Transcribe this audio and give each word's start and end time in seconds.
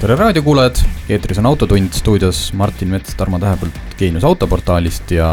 tere 0.00 0.16
raadiokuulajad, 0.16 0.80
eetris 1.08 1.38
on 1.40 1.46
Autotund, 1.46 1.92
stuudios 1.96 2.52
Martin 2.52 2.90
Mets, 2.92 3.14
Tarmo 3.16 3.38
Tähepõld 3.40 3.76
Geenius 3.96 4.26
autoportaalist 4.28 5.12
ja 5.14 5.28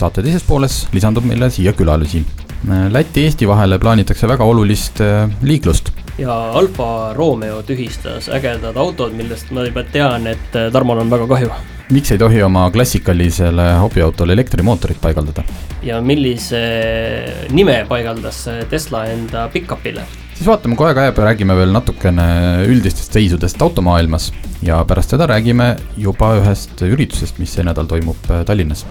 saate 0.00 0.24
teises 0.24 0.44
pooles 0.46 0.86
lisandub 0.94 1.26
meile 1.28 1.50
siia 1.52 1.74
külalisi. 1.76 2.22
Läti-Eesti 2.92 3.48
vahele 3.48 3.78
plaanitakse 3.80 4.28
väga 4.28 4.44
olulist 4.44 5.00
äh, 5.04 5.28
liiklust. 5.42 5.92
ja 6.18 6.32
Alfa 6.52 7.12
Romeo 7.16 7.62
tühistas 7.62 8.28
ägedad 8.28 8.76
autod, 8.76 9.12
millest 9.16 9.50
ma 9.50 9.64
juba 9.68 9.84
tean, 9.84 10.26
et 10.26 10.56
äh, 10.56 10.72
Tarmol 10.72 11.00
on 11.04 11.10
väga 11.10 11.26
kahju. 11.28 11.50
miks 11.90 12.12
ei 12.12 12.18
tohi 12.18 12.42
oma 12.42 12.70
klassikalisele 12.70 13.72
hobiautole 13.82 14.32
elektrimootorit 14.32 15.00
paigaldada? 15.00 15.44
ja 15.82 16.00
millise 16.00 16.64
nime 17.50 17.84
paigaldas 17.88 18.46
Tesla 18.70 19.04
enda 19.12 19.48
pick-up'ile? 19.52 20.08
Siis 20.40 20.48
vaatame, 20.48 20.76
aega 20.88 21.02
jääb 21.04 21.18
ja 21.20 21.24
räägime 21.26 21.54
veel 21.58 21.72
natukene 21.74 22.24
üldistest 22.64 23.12
seisudest 23.12 23.60
automaailmas. 23.60 24.30
Ja 24.64 24.78
pärast 24.88 25.12
seda 25.12 25.26
räägime 25.28 25.74
juba 26.00 26.32
ühest 26.38 26.80
üritusest, 26.84 27.36
mis 27.40 27.52
see 27.56 27.64
nädal 27.66 27.88
toimub 27.90 28.30
äh, 28.32 28.40
Tallinnas. 28.48 28.86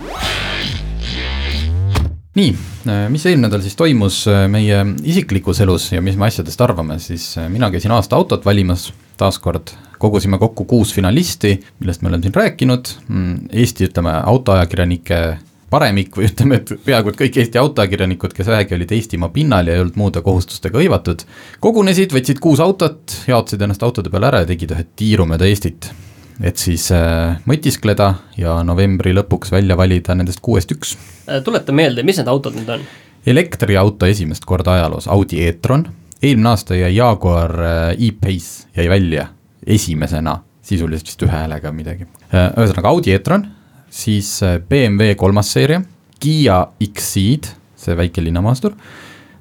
nii, 2.37 2.53
äh, 2.85 3.07
mis 3.09 3.25
eelmine 3.25 3.47
nädal 3.47 3.65
siis 3.65 3.75
toimus 3.75 4.21
äh, 4.29 4.45
meie 4.51 4.83
isiklikus 5.01 5.61
elus 5.65 5.89
ja 5.91 6.03
mis 6.05 6.17
me 6.17 6.29
asjadest 6.29 6.61
arvame, 6.61 6.99
siis 7.01 7.33
mina 7.49 7.71
käisin 7.73 7.91
aasta 7.97 8.15
autot 8.15 8.45
valimas, 8.45 8.91
taaskord 9.17 9.73
kogusime 9.99 10.37
kokku 10.39 10.65
kuus 10.69 10.93
finalisti, 10.93 11.57
millest 11.81 12.05
me 12.05 12.13
oleme 12.13 12.23
siin 12.23 12.35
rääkinud, 12.35 12.93
mm, 13.07 13.49
Eesti, 13.49 13.89
ütleme, 13.89 14.13
autoajakirjanike 14.21 15.23
paremik 15.69 16.17
või 16.17 16.27
ütleme, 16.29 16.59
et 16.59 16.71
peaaegu 16.85 17.11
et 17.11 17.19
kõik 17.19 17.39
Eesti 17.41 17.61
autoajakirjanikud, 17.61 18.33
kes 18.35 18.49
vähegi 18.49 18.75
olid 18.77 18.93
Eestimaa 18.95 19.31
pinnal 19.33 19.69
ja 19.69 19.77
ei 19.77 19.83
olnud 19.83 19.97
muude 19.99 20.23
kohustustega 20.25 20.81
hõivatud, 20.81 21.25
kogunesid, 21.63 22.13
võtsid 22.15 22.41
kuus 22.43 22.61
autot, 22.63 23.15
jaotasid 23.29 23.65
ennast 23.65 23.83
autode 23.85 24.11
peale 24.13 24.29
ära 24.31 24.43
ja 24.43 24.49
tegid 24.49 24.73
ühe 24.75 24.85
tiiru 24.99 25.27
mööda 25.29 25.49
Eestit. 25.49 25.91
et 26.39 26.57
siis 26.57 26.85
äh, 26.95 27.35
mõtiskleda 27.45 28.13
ja 28.39 28.61
novembri 28.63 29.11
lõpuks 29.13 29.51
välja 29.51 29.75
valida 29.77 30.15
nendest 30.15 30.39
kuuest 30.41 30.71
üks. 30.71 30.95
Äh, 31.27 31.43
tuleta 31.43 31.75
meelde, 31.75 32.03
mis 32.03 32.17
need 32.17 32.31
autod 32.31 32.55
nüüd 32.55 32.69
on? 32.77 32.85
elektriauto 33.27 34.07
esimest 34.07 34.45
korda 34.47 34.77
ajaloos, 34.77 35.09
Audi 35.11 35.43
e-tron, 35.43 35.83
eelmine 36.23 36.53
aasta 36.53 36.77
jäi 36.79 36.95
Jaguar 36.95 37.55
äh, 37.59 38.07
E-Pace 38.07 38.69
jäi 38.77 38.89
välja 38.89 39.27
esimesena, 39.67 40.39
sisuliselt 40.63 41.11
vist 41.11 41.27
ühe 41.27 41.35
häälega 41.35 41.71
midagi. 41.75 42.07
Äh, 42.31 42.53
ühesõnaga 42.55 42.95
Audi 42.95 43.11
e-tron 43.13 43.45
siis 43.89 44.31
äh, 44.45 44.57
BMW 44.59 45.15
kolmas 45.19 45.51
seeria, 45.53 45.81
Kiia 46.19 46.65
X-Ceed, 46.83 47.47
see 47.79 47.95
väike 47.95 48.23
linnamaastur, 48.23 48.73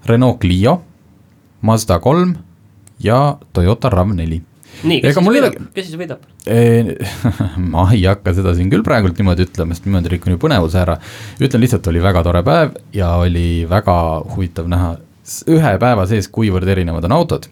Renault 0.07 0.41
Clio, 0.43 0.79
Mazda 1.67 1.99
kolm 2.03 2.37
ja 3.03 3.39
Toyota 3.53 3.91
RAV4 3.91 4.41
nii, 4.87 5.01
kes 5.03 5.17
siis 5.17 5.27
võidab, 5.27 5.57
kes 5.75 5.89
siis 5.89 5.99
võidab? 5.99 6.23
ma 7.73 7.89
ei 7.95 8.05
hakka 8.07 8.35
seda 8.37 8.55
siin 8.57 8.71
küll 8.73 8.85
praegult 8.87 9.19
niimoodi 9.19 9.47
ütlema, 9.49 9.75
sest 9.75 9.89
niimoodi 9.89 10.13
rikun 10.15 10.37
ju 10.37 10.41
põnevuse 10.43 10.81
ära. 10.83 10.99
ütlen 11.43 11.65
lihtsalt, 11.65 11.87
oli 11.91 12.03
väga 12.05 12.23
tore 12.27 12.43
päev 12.47 12.77
ja 12.95 13.15
oli 13.23 13.67
väga 13.71 13.99
huvitav 14.35 14.71
näha 14.71 14.95
ühe 15.51 15.75
päeva 15.83 16.07
sees, 16.09 16.31
kuivõrd 16.33 16.69
erinevad 16.73 17.05
on 17.09 17.17
autod 17.19 17.49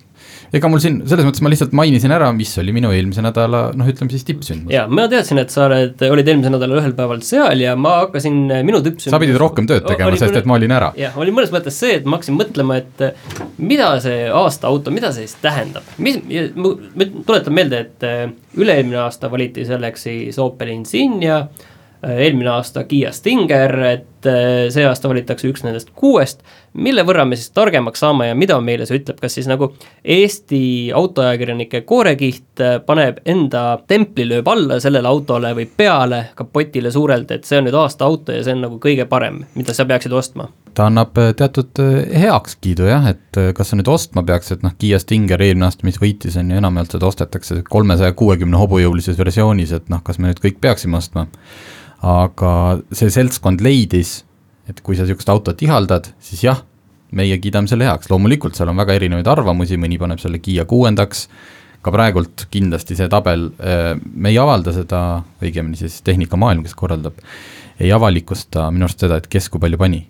ega 0.54 0.70
mul 0.70 0.82
siin, 0.82 1.00
selles 1.08 1.26
mõttes 1.26 1.44
ma 1.44 1.52
lihtsalt 1.52 1.74
mainisin 1.76 2.14
ära, 2.14 2.30
mis 2.36 2.54
oli 2.62 2.74
minu 2.76 2.92
eelmise 2.94 3.24
nädala 3.24 3.66
noh, 3.76 3.90
ütleme 3.90 4.14
siis 4.14 4.26
tippsündmus. 4.28 4.72
jaa, 4.74 4.86
ma 4.88 5.06
teadsin, 5.12 5.40
et 5.42 5.52
sa 5.52 5.66
oled, 5.66 6.00
olid 6.08 6.32
eelmisel 6.32 6.56
nädalal 6.56 6.80
ühel 6.82 6.96
päeval 6.96 7.22
seal 7.26 7.62
ja 7.64 7.76
ma 7.78 7.98
hakkasin, 8.04 8.40
minu 8.66 8.80
tippsündmus 8.84 9.14
sa 9.16 9.22
pidid 9.22 9.40
rohkem 9.42 9.68
tööd 9.68 9.86
tegema, 9.88 10.16
sest 10.18 10.40
et 10.40 10.48
ma 10.48 10.58
olin 10.58 10.76
ära. 10.78 10.92
jah, 10.98 11.16
oli 11.20 11.34
mõnes 11.34 11.52
mõttes 11.54 11.78
see, 11.82 11.98
et 12.00 12.08
ma 12.08 12.20
hakkasin 12.20 12.38
mõtlema, 12.38 12.80
et 12.80 13.06
mida 13.58 13.92
see 14.04 14.26
aasta 14.32 14.70
auto, 14.70 14.94
mida 14.94 15.12
see 15.14 15.26
siis 15.26 15.38
tähendab, 15.42 15.86
mis, 16.02 16.20
ma 16.54 17.08
tuletan 17.26 17.56
meelde, 17.56 17.82
et 17.86 18.06
äh, 18.06 18.26
üle-eelmine 18.58 19.00
aasta 19.04 19.30
valiti 19.32 19.66
selleks 19.66 20.06
siis 20.08 20.38
Opel 20.42 20.72
Insignia, 20.74 21.42
äh, 22.04 22.20
eelmine 22.28 22.52
aasta 22.54 22.86
Kiia 22.88 23.12
Stinger, 23.16 23.74
et 23.90 24.15
äh, 24.30 24.66
see 24.74 24.86
aasta 24.86 25.10
valitakse 25.10 25.48
üks 25.50 25.64
nendest 25.66 25.92
kuuest 25.94 26.44
mille 26.76 27.04
võrra 27.06 27.24
me 27.28 27.36
siis 27.38 27.50
targemaks 27.56 28.00
saame 28.02 28.30
ja 28.30 28.36
mida 28.38 28.58
meile 28.64 28.86
see 28.88 29.00
ütleb, 29.00 29.18
kas 29.20 29.36
siis 29.38 29.48
nagu 29.50 29.70
Eesti 30.16 30.92
autoajakirjanike 30.96 31.82
koorekiht 31.88 32.62
äh, 32.62 32.76
paneb 32.86 33.20
enda 33.28 33.64
templi, 33.88 34.26
lööb 34.28 34.48
alla 34.50 34.80
sellele 34.82 35.08
autole 35.08 35.54
või 35.56 35.66
peale 35.76 36.22
kapotile 36.38 36.92
suurelt, 36.92 37.32
et 37.32 37.48
see 37.48 37.60
on 37.60 37.68
nüüd 37.68 37.78
aasta 37.78 38.06
auto 38.08 38.36
ja 38.36 38.44
see 38.44 38.56
on 38.56 38.66
nagu 38.66 38.80
kõige 38.82 39.08
parem, 39.10 39.42
mida 39.56 39.76
sa 39.76 39.88
peaksid 39.88 40.14
ostma? 40.16 40.50
ta 40.76 40.90
annab 40.90 41.16
äh, 41.20 41.32
teatud 41.36 41.80
heakskiidu 42.12 42.90
jah, 42.90 43.08
et 43.14 43.40
kas 43.56 43.72
sa 43.72 43.78
nüüd 43.78 43.88
ostma 43.88 44.24
peaks, 44.26 44.52
et 44.52 44.66
noh, 44.66 44.74
Kiia 44.76 45.00
Stinger 45.00 45.40
eelmine 45.40 45.70
aasta, 45.70 45.86
mis 45.88 46.00
võitis, 46.02 46.36
on 46.40 46.52
ju 46.52 46.60
enamjaolt 46.60 46.98
seda 46.98 47.08
ostetakse 47.08 47.62
kolmesaja 47.70 48.12
kuuekümne 48.18 48.60
hobujõulises 48.60 49.16
versioonis, 49.18 49.72
et 49.76 49.88
noh, 49.92 50.04
kas 50.04 50.20
me 50.20 50.30
nüüd 50.30 50.42
kõik 50.44 50.60
peaksime 50.60 51.00
ostma. 51.00 51.26
Aga 52.02 52.52
see 52.92 53.10
seltskond 53.10 53.62
leidis 53.64 54.20
et 54.70 54.80
kui 54.82 54.96
sa 54.98 55.04
niisugust 55.06 55.30
autot 55.30 55.62
ihaldad, 55.62 56.10
siis 56.22 56.42
jah, 56.46 56.62
meie 57.16 57.38
kiidame 57.42 57.70
selle 57.70 57.86
heaks, 57.86 58.10
loomulikult 58.10 58.58
seal 58.58 58.72
on 58.72 58.80
väga 58.80 58.96
erinevaid 58.98 59.28
arvamusi, 59.30 59.78
mõni 59.80 59.98
paneb 60.00 60.20
selle 60.22 60.40
Kiia 60.42 60.66
kuuendaks, 60.68 61.26
ka 61.86 61.92
praegult 61.94 62.48
kindlasti 62.50 62.96
see 62.98 63.06
tabel, 63.10 63.48
äh, 63.62 63.92
me 63.94 64.32
ei 64.32 64.40
avalda 64.42 64.74
seda, 64.74 65.02
õigemini 65.42 65.78
siis 65.78 66.00
Tehnikamaailm, 66.06 66.64
kes 66.66 66.74
korraldab, 66.78 67.20
ei 67.78 67.92
avalikusta 67.94 68.70
minu 68.74 68.88
arust 68.88 69.04
seda, 69.04 69.20
et 69.20 69.30
kes 69.30 69.48
kui 69.52 69.62
palju 69.62 69.78
pani. 69.80 70.06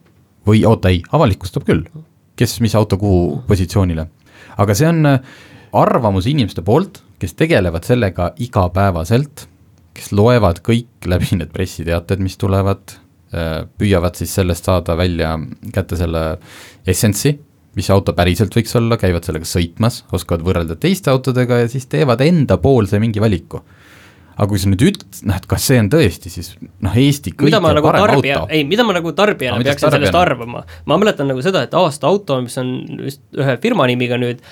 või 0.47 0.61
oota, 0.63 0.93
ei, 0.95 1.01
avalikustab 1.11 1.65
küll, 1.67 1.83
kes 2.39 2.61
mis 2.63 2.75
auto 2.79 2.97
kuhu 2.97 3.43
positsioonile. 3.49 4.07
aga 4.57 4.75
see 4.75 4.87
on 4.89 5.07
äh, 5.07 5.21
arvamus 5.73 6.27
inimeste 6.27 6.63
poolt, 6.63 7.03
kes 7.19 7.35
tegelevad 7.35 7.85
sellega 7.85 8.33
igapäevaselt, 8.39 9.49
kes 9.97 10.13
loevad 10.13 10.61
kõik 10.67 11.09
läbi 11.09 11.41
need 11.41 11.51
pressiteated, 11.55 12.21
mis 12.23 12.37
tulevad, 12.41 12.99
Äh, 13.35 13.65
püüavad 13.75 14.15
siis 14.15 14.31
sellest 14.39 14.69
saada 14.69 14.95
välja 14.95 15.33
kätte 15.75 15.97
selle 15.99 16.21
essence'i, 16.87 17.33
mis 17.75 17.89
auto 17.91 18.13
päriselt 18.15 18.55
võiks 18.55 18.77
olla, 18.79 18.95
käivad 19.01 19.27
sellega 19.27 19.49
sõitmas, 19.51 20.05
oskavad 20.15 20.45
võrrelda 20.47 20.77
teiste 20.79 21.11
autodega 21.11 21.59
ja 21.65 21.67
siis 21.73 21.89
teevad 21.91 22.23
endapoolse 22.23 23.01
mingi 23.03 23.21
valiku 23.21 23.65
aga 24.37 24.49
kui 24.51 24.61
sa 24.61 24.71
nüüd 24.71 24.85
ütled, 24.85 25.21
noh, 25.29 25.39
et 25.41 25.49
kas 25.49 25.67
see 25.71 25.81
on 25.81 25.91
tõesti 25.93 26.33
siis 26.33 26.53
noh, 26.61 26.97
Eesti 27.01 27.33
kõige 27.33 27.57
nagu 27.57 27.89
parem 27.89 28.05
tarbija, 28.05 28.41
auto. 28.43 28.53
ei, 28.53 28.67
mida 28.69 28.85
ma 28.85 28.97
nagu 28.97 29.13
tarbijana 29.17 29.61
no, 29.61 29.65
peaksin 29.65 29.89
tarbijana? 29.89 30.13
sellest 30.13 30.21
arvama, 30.21 30.65
ma 30.85 30.99
mäletan 31.01 31.31
nagu 31.33 31.45
seda, 31.45 31.65
et 31.67 31.77
aasta 31.77 32.11
auto, 32.11 32.39
mis 32.45 32.57
on 32.61 32.73
vist 33.01 33.23
ühe 33.37 33.57
firma 33.63 33.89
nimiga 33.89 34.21
nüüd, 34.21 34.43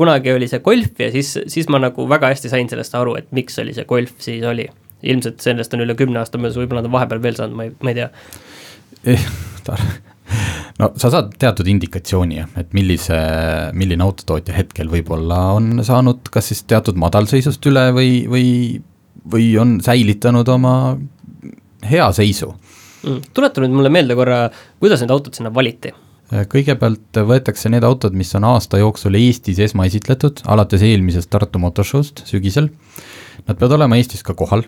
kunagi 0.00 0.32
oli 0.32 0.48
see 0.48 0.64
Golf 0.64 1.02
ja 1.04 1.10
siis, 1.12 1.34
siis 1.52 1.68
ma 1.72 1.82
nagu 1.82 2.08
väga 2.08 2.32
hästi 2.32 2.52
sain 2.52 2.70
sellest 2.72 2.96
aru, 2.96 3.18
et 3.20 3.28
miks 3.36 3.60
oli 3.60 3.76
see 3.76 3.88
Golf 3.88 4.16
siis 4.24 4.46
oli 4.48 4.68
ilmselt 5.02 5.40
sellest 5.44 5.74
on 5.76 5.84
üle 5.84 5.96
kümne 5.98 6.20
aasta 6.20 6.40
möödas, 6.40 6.58
võib-olla 6.60 6.82
nad 6.82 6.90
on 6.90 6.96
vahepeal 6.96 7.22
veel 7.24 7.36
saanud, 7.38 7.56
ma 7.56 7.68
ei, 7.68 7.74
ma 7.84 7.92
ei 7.92 8.00
tea 8.00 8.08
eh,. 9.14 9.28
no 10.80 10.90
sa 11.00 11.10
saad 11.12 11.32
teatud 11.40 11.68
indikatsiooni 11.70 12.40
jah, 12.40 12.50
et 12.60 12.74
millise, 12.76 13.18
milline 13.76 14.04
autotootja 14.06 14.56
hetkel 14.56 14.90
võib-olla 14.92 15.40
on 15.56 15.84
saanud 15.86 16.30
kas 16.32 16.52
siis 16.52 16.62
teatud 16.68 17.00
madalseisust 17.00 17.66
üle 17.70 17.88
või, 17.96 18.12
või, 18.30 18.46
või 19.32 19.52
on 19.60 19.78
säilitanud 19.84 20.48
oma 20.48 20.74
hea 21.86 22.06
seisu 22.16 22.52
mm,. 22.52 23.32
tuleta 23.34 23.64
nüüd 23.64 23.74
mulle 23.74 23.92
meelde 23.92 24.16
korra, 24.18 24.46
kuidas 24.80 25.02
need 25.04 25.12
autod 25.14 25.36
sinna 25.36 25.52
valiti? 25.54 25.92
kõigepealt 26.30 27.18
võetakse 27.26 27.70
need 27.72 27.84
autod, 27.86 28.14
mis 28.14 28.30
on 28.38 28.46
aasta 28.46 28.78
jooksul 28.78 29.16
Eestis 29.18 29.58
esmaesitletud, 29.64 30.44
alates 30.46 30.84
eelmisest 30.86 31.30
Tartu 31.30 31.58
Motorshow'st 31.58 32.22
sügisel. 32.28 32.68
Nad 33.48 33.58
peavad 33.58 33.80
olema 33.80 33.98
Eestis 33.98 34.22
ka 34.22 34.36
kohal 34.38 34.62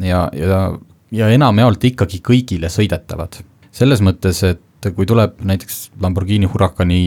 ja, 0.00 0.24
ja, 0.32 0.62
ja 1.12 1.28
enamjaolt 1.36 1.84
ikkagi 1.84 2.22
kõigile 2.24 2.72
sõidetavad. 2.72 3.42
selles 3.72 4.00
mõttes, 4.04 4.40
et 4.44 4.60
kui 4.96 5.06
tuleb 5.06 5.38
näiteks 5.46 5.78
Lamborghini 6.02 6.48
Huracani 6.50 6.98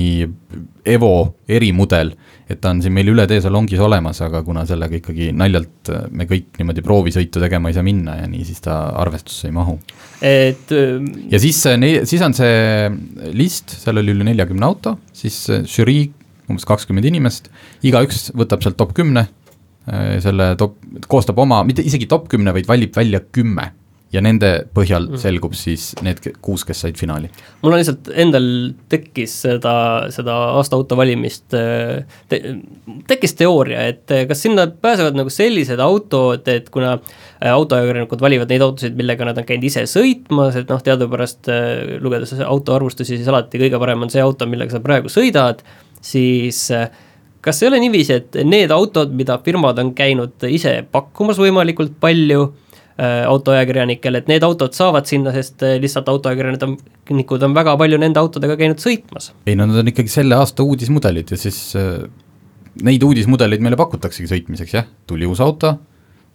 Evo 0.88 1.12
erimudel, 1.50 2.14
et 2.48 2.62
ta 2.64 2.72
on 2.72 2.82
siin 2.84 2.94
meil 2.96 3.10
üle 3.12 3.26
tee 3.28 3.42
salongis 3.44 3.82
olemas, 3.84 4.22
aga 4.24 4.44
kuna 4.46 4.64
sellega 4.70 5.00
ikkagi 5.00 5.32
naljalt 5.36 5.92
me 6.16 6.28
kõik 6.30 6.60
niimoodi 6.62 6.84
proovisõitu 6.86 7.44
tegema 7.44 7.72
ei 7.72 7.78
saa 7.78 7.86
minna 7.86 8.20
ja 8.22 8.28
nii, 8.32 8.46
siis 8.48 8.64
ta 8.64 8.78
arvestusse 9.04 9.50
ei 9.50 9.56
mahu. 9.56 9.80
et 10.22 10.72
ja 10.72 11.42
siis, 11.42 11.64
siis 12.08 12.22
on 12.26 12.38
see 12.38 13.32
list, 13.36 13.76
seal 13.82 14.00
oli 14.00 14.16
üle 14.16 14.28
neljakümne 14.30 14.70
auto, 14.70 15.00
siis 15.14 15.42
žürii 15.72 16.12
umbes 16.46 16.68
kakskümmend 16.70 17.10
inimest, 17.10 17.50
igaüks 17.84 18.30
võtab 18.38 18.62
sealt 18.64 18.78
top 18.78 18.94
kümne 18.96 19.26
Äh, 19.86 20.18
selle 20.18 20.56
top, 20.58 20.80
koostab 21.06 21.38
oma, 21.44 21.60
mitte 21.66 21.84
isegi 21.86 22.08
top 22.10 22.26
kümne, 22.32 22.54
vaid 22.56 22.66
valib 22.70 22.96
välja 22.98 23.22
kümme. 23.22 23.70
Ja 24.16 24.24
nende 24.24 24.52
põhjal 24.76 25.10
selgub 25.20 25.56
siis 25.58 25.92
need 26.06 26.22
kuus, 26.44 26.64
kes 26.68 26.86
said 26.86 27.00
finaali. 27.00 27.30
mul 27.62 27.76
on 27.76 27.82
lihtsalt 27.82 28.10
endal 28.16 28.48
tekkis 28.92 29.36
seda, 29.46 29.76
seda 30.16 30.38
aasta 30.56 30.80
auto 30.80 30.98
valimist 31.00 31.48
te,, 31.52 32.40
tekkis 33.10 33.36
teooria, 33.40 33.86
et 33.92 34.16
kas 34.30 34.46
sinna 34.46 34.68
pääsevad 34.68 35.18
nagu 35.20 35.34
sellised 35.34 35.82
autod, 35.84 36.48
et 36.52 36.70
kuna 36.74 36.96
äh, 36.96 37.52
autoajakirjanikud 37.52 38.22
valivad 38.24 38.52
neid 38.52 38.66
autosid, 38.66 38.96
millega 38.98 39.28
nad 39.28 39.42
on 39.42 39.48
käinud 39.48 39.68
ise 39.70 39.86
sõitmas, 39.90 40.60
et 40.60 40.72
noh, 40.72 40.84
teadupärast 40.86 41.52
äh, 41.52 41.98
lugedes 42.04 42.36
autoarvustusi, 42.46 43.18
siis 43.18 43.32
alati 43.32 43.62
kõige 43.62 43.82
parem 43.82 44.06
on 44.06 44.14
see 44.14 44.24
auto, 44.24 44.48
millega 44.50 44.76
sa 44.76 44.84
praegu 44.84 45.12
sõidad, 45.12 45.64
siis 46.06 46.68
äh, 46.76 46.90
kas 47.46 47.62
ei 47.62 47.70
ole 47.70 47.82
niiviisi, 47.84 48.20
et 48.20 48.38
need 48.48 48.74
autod, 48.74 49.14
mida 49.16 49.38
firmad 49.46 49.80
on 49.82 49.94
käinud 49.98 50.48
ise 50.50 50.80
pakkumas 50.92 51.40
võimalikult 51.42 51.98
palju 52.02 52.48
äh, 53.00 53.24
autoajakirjanikele, 53.28 54.22
et 54.24 54.30
need 54.32 54.44
autod 54.48 54.76
saavad 54.78 55.08
sinna, 55.10 55.34
sest 55.36 55.64
äh, 55.66 55.78
lihtsalt 55.84 56.10
autoajakirjanikud 56.12 57.48
on 57.48 57.58
väga 57.58 57.76
palju 57.80 58.00
nende 58.02 58.22
autodega 58.22 58.58
käinud 58.60 58.84
sõitmas. 58.84 59.32
ei 59.48 59.58
no 59.60 59.68
need 59.70 59.84
on 59.84 59.92
ikkagi 59.94 60.12
selle 60.12 60.38
aasta 60.40 60.64
uudismudelid 60.64 61.36
ja 61.36 61.40
siis 61.40 61.60
äh, 61.80 62.06
neid 62.84 63.04
uudismudeleid 63.08 63.64
meile 63.64 63.80
pakutaksegi 63.80 64.30
sõitmiseks, 64.32 64.78
jah, 64.78 64.88
tuli 65.08 65.28
uus 65.30 65.42
auto, 65.44 65.76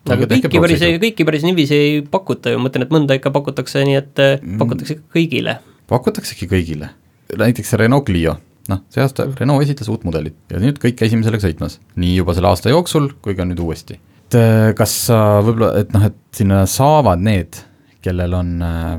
aga 0.08 0.28
kõiki 0.30 0.62
päris, 0.62 0.84
kõiki 1.02 1.26
päris 1.28 1.44
niiviisi 1.44 1.76
ei 1.76 1.96
pakuta 2.04 2.52
ju, 2.52 2.60
ma 2.60 2.68
mõtlen, 2.68 2.86
et 2.86 2.94
mõnda 2.94 3.16
ikka 3.18 3.32
pakutakse 3.34 3.84
nii, 3.84 3.98
et 4.00 4.22
mm. 4.38 4.60
pakutakse 4.60 5.00
kõigile. 5.12 5.58
pakutaksegi 5.90 6.48
kõigile, 6.50 6.92
näiteks 7.40 7.74
Renault 7.80 8.08
Clio, 8.08 8.36
noh, 8.72 8.84
see 8.92 9.04
aasta 9.04 9.28
Renault 9.38 9.66
esitas 9.66 9.90
uut 9.92 10.06
mudelit 10.08 10.38
ja 10.52 10.62
nüüd 10.62 10.80
kõik 10.82 10.96
käisime 11.02 11.26
sellega 11.26 11.44
sõitmas, 11.44 11.80
nii 12.00 12.16
juba 12.20 12.36
selle 12.36 12.52
aasta 12.52 12.72
jooksul 12.72 13.12
kui 13.24 13.36
ka 13.36 13.48
nüüd 13.48 13.60
uuesti. 13.60 14.00
Et 14.30 14.38
äh, 14.38 14.72
kas 14.78 14.92
sa 15.08 15.40
võib-olla, 15.42 15.74
et 15.82 15.90
noh, 15.94 16.04
et 16.06 16.18
sinna 16.36 16.62
saavad 16.70 17.22
need, 17.22 17.58
kellel 18.04 18.34
on 18.38 18.52
äh, 18.62 18.92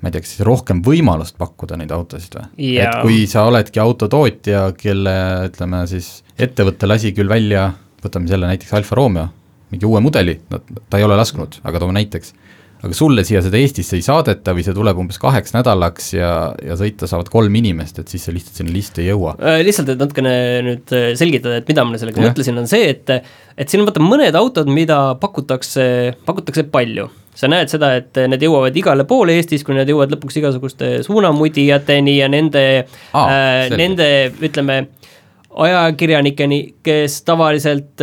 ma 0.00 0.08
ei 0.08 0.14
tea, 0.14 0.22
kas 0.24 0.32
siis 0.34 0.46
rohkem 0.46 0.80
võimalust 0.84 1.36
pakkuda 1.40 1.76
neid 1.76 1.92
autosid 1.92 2.38
või? 2.38 2.70
et 2.80 3.02
kui 3.04 3.26
sa 3.30 3.44
oledki 3.48 3.82
autotootja, 3.82 4.70
kelle 4.80 5.14
ütleme 5.50 5.84
siis 5.90 6.22
ettevõte 6.40 6.88
lasi 6.88 7.12
küll 7.16 7.28
välja, 7.28 7.68
võtame 8.00 8.30
selle 8.30 8.48
näiteks 8.48 8.72
Alfa 8.78 8.96
Romeo, 8.96 9.28
mingi 9.70 9.86
uue 9.86 10.00
mudeli, 10.02 10.38
no 10.50 10.62
ta 10.64 10.98
ei 10.98 11.04
ole 11.04 11.18
lasknud, 11.20 11.60
aga 11.68 11.82
toome 11.82 11.98
näiteks, 11.98 12.32
aga 12.80 12.96
sulle 12.96 13.24
siia 13.28 13.42
seda 13.44 13.60
Eestisse 13.60 13.98
ei 13.98 14.04
saadeta 14.04 14.54
või 14.56 14.64
see 14.64 14.74
tuleb 14.76 14.98
umbes 15.02 15.20
kaheks 15.20 15.54
nädalaks 15.56 16.12
ja, 16.16 16.32
ja 16.64 16.76
sõita 16.80 17.08
saavad 17.10 17.28
kolm 17.32 17.56
inimest, 17.60 18.00
et 18.00 18.12
siis 18.12 18.24
sa 18.26 18.34
lihtsalt 18.34 18.62
sinna 18.62 18.74
listi 18.74 19.04
ei 19.04 19.10
jõua. 19.10 19.36
lihtsalt, 19.64 19.92
et 19.94 20.00
natukene 20.00 20.34
nüüd 20.66 20.94
äh, 20.96 21.10
selgitada, 21.20 21.60
et 21.60 21.70
mida 21.70 21.84
ma 21.86 22.00
sellega 22.00 22.22
ja. 22.22 22.32
mõtlesin, 22.32 22.60
on 22.60 22.70
see, 22.70 22.92
et 22.94 23.16
et 23.60 23.68
siin 23.68 23.82
on 23.82 23.90
vaata 23.90 24.04
mõned 24.04 24.36
autod, 24.38 24.70
mida 24.72 25.00
pakutakse, 25.20 25.84
pakutakse 26.24 26.64
palju 26.72 27.10
sa 27.36 27.48
näed 27.50 27.70
seda, 27.72 27.92
et 28.00 28.18
need 28.30 28.42
jõuavad 28.44 28.76
igale 28.76 29.06
poole 29.08 29.36
Eestis, 29.38 29.64
kui 29.64 29.76
need 29.76 29.90
jõuavad 29.90 30.14
lõpuks 30.16 30.40
igasuguste 30.40 30.90
suunamudijateni 31.06 32.16
ja 32.18 32.28
nende 32.32 32.64
ah,, 33.12 33.28
äh, 33.28 33.76
nende 33.76 34.08
ütleme, 34.40 34.82
ajakirjanikeni, 35.50 36.60
kes 36.86 37.22
tavaliselt, 37.26 37.96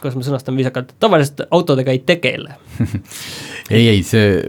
kuidas 0.00 0.16
ma 0.16 0.24
sõnastan 0.24 0.56
viisakalt, 0.56 0.94
tavaliselt 1.02 1.44
autodega 1.50 1.92
ei 1.92 2.00
tegele 2.06 2.56
ei, 3.76 3.88
ei 3.88 4.00
see, 4.06 4.40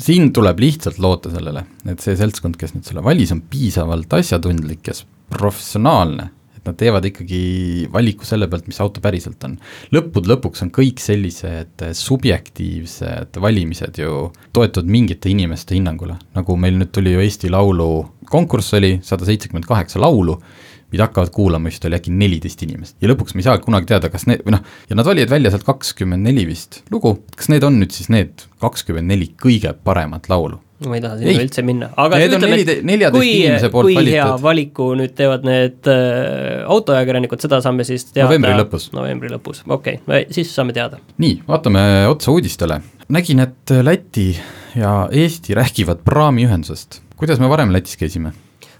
siin 0.00 0.32
tuleb 0.34 0.60
lihtsalt 0.62 1.00
loota 1.02 1.32
sellele, 1.32 1.64
et 1.88 2.04
see 2.04 2.16
seltskond, 2.18 2.58
kes 2.60 2.74
nüüd 2.76 2.86
selle 2.88 3.04
valis, 3.04 3.32
on 3.34 3.42
piisavalt 3.50 4.16
asjatundlik 4.18 4.90
ja 4.90 4.96
professionaalne, 5.34 6.28
et 6.56 6.66
nad 6.68 6.76
teevad 6.80 7.06
ikkagi 7.08 7.42
valiku 7.92 8.26
selle 8.28 8.48
pealt, 8.50 8.66
mis 8.70 8.80
auto 8.82 9.02
päriselt 9.04 9.42
on. 9.46 9.56
lõppude 9.94 10.30
lõpuks 10.32 10.64
on 10.66 10.72
kõik 10.74 11.02
sellised 11.02 11.86
subjektiivsed 12.00 13.40
valimised 13.42 14.02
ju 14.02 14.28
toetuvad 14.56 14.90
mingite 14.90 15.32
inimeste 15.32 15.78
hinnangule, 15.78 16.18
nagu 16.36 16.58
meil 16.60 16.78
nüüd 16.80 16.92
tuli 16.94 17.14
ju 17.14 17.24
Eesti 17.24 17.52
Laulu 17.54 17.90
konkurss 18.30 18.76
oli, 18.78 18.98
sada 19.04 19.26
seitsekümmend 19.28 19.68
kaheksa 19.68 20.02
laulu 20.02 20.38
mida 20.94 21.08
hakkavad 21.08 21.32
kuulama 21.34 21.72
vist 21.72 21.84
oli 21.88 21.98
äkki 21.98 22.12
neliteist 22.14 22.62
inimest 22.66 23.02
ja 23.02 23.10
lõpuks 23.10 23.34
me 23.34 23.42
ei 23.42 23.48
saa 23.48 23.60
kunagi 23.62 23.90
teada, 23.90 24.10
kas 24.12 24.28
need 24.30 24.44
või 24.46 24.56
noh, 24.56 24.66
ja 24.90 24.98
nad 24.98 25.08
valivad 25.08 25.34
välja 25.34 25.54
sealt 25.54 25.66
kakskümmend 25.66 26.26
neli 26.26 26.46
vist 26.48 26.82
lugu, 26.94 27.16
kas 27.34 27.50
need 27.52 27.66
on 27.66 27.80
nüüd 27.82 27.94
siis 27.94 28.10
need 28.14 28.46
kakskümmend 28.62 29.10
neli 29.10 29.32
kõige 29.40 29.74
paremat 29.84 30.30
laulu? 30.32 30.60
ma 30.88 30.98
ei 30.98 31.02
taha 31.04 31.16
sinna 31.18 31.42
üldse 31.44 31.64
minna, 31.64 31.88
aga 32.00 32.18
need 32.20 32.34
ütleme, 32.36 32.58
neli, 32.90 33.08
kui, 33.14 33.30
kui 33.72 33.96
valitud. 33.96 34.10
hea 34.12 34.26
valiku 34.42 34.88
nüüd 34.98 35.14
teevad 35.16 35.46
need 35.46 35.90
äh, 35.90 36.64
autoajakirjanikud, 36.74 37.40
seda 37.44 37.60
saame 37.64 37.86
siis 37.88 38.08
teada 38.10 38.28
novembri 38.28 38.54
lõpus. 38.58 38.88
novembri 38.94 39.32
lõpus, 39.32 39.62
okei 39.64 40.00
okay., 40.02 40.26
siis 40.34 40.50
saame 40.54 40.76
teada. 40.76 41.00
nii, 41.22 41.38
vaatame 41.48 41.84
otsa 42.10 42.34
uudistele. 42.34 42.80
nägin, 43.14 43.44
et 43.46 43.74
Läti 43.86 44.32
ja 44.76 45.04
Eesti 45.12 45.56
räägivad 45.56 46.04
praamiühendusest. 46.04 47.00
kuidas 47.16 47.40
me 47.40 47.48
varem 47.48 47.72
Lätis 47.72 47.96
käisime? 48.00 48.34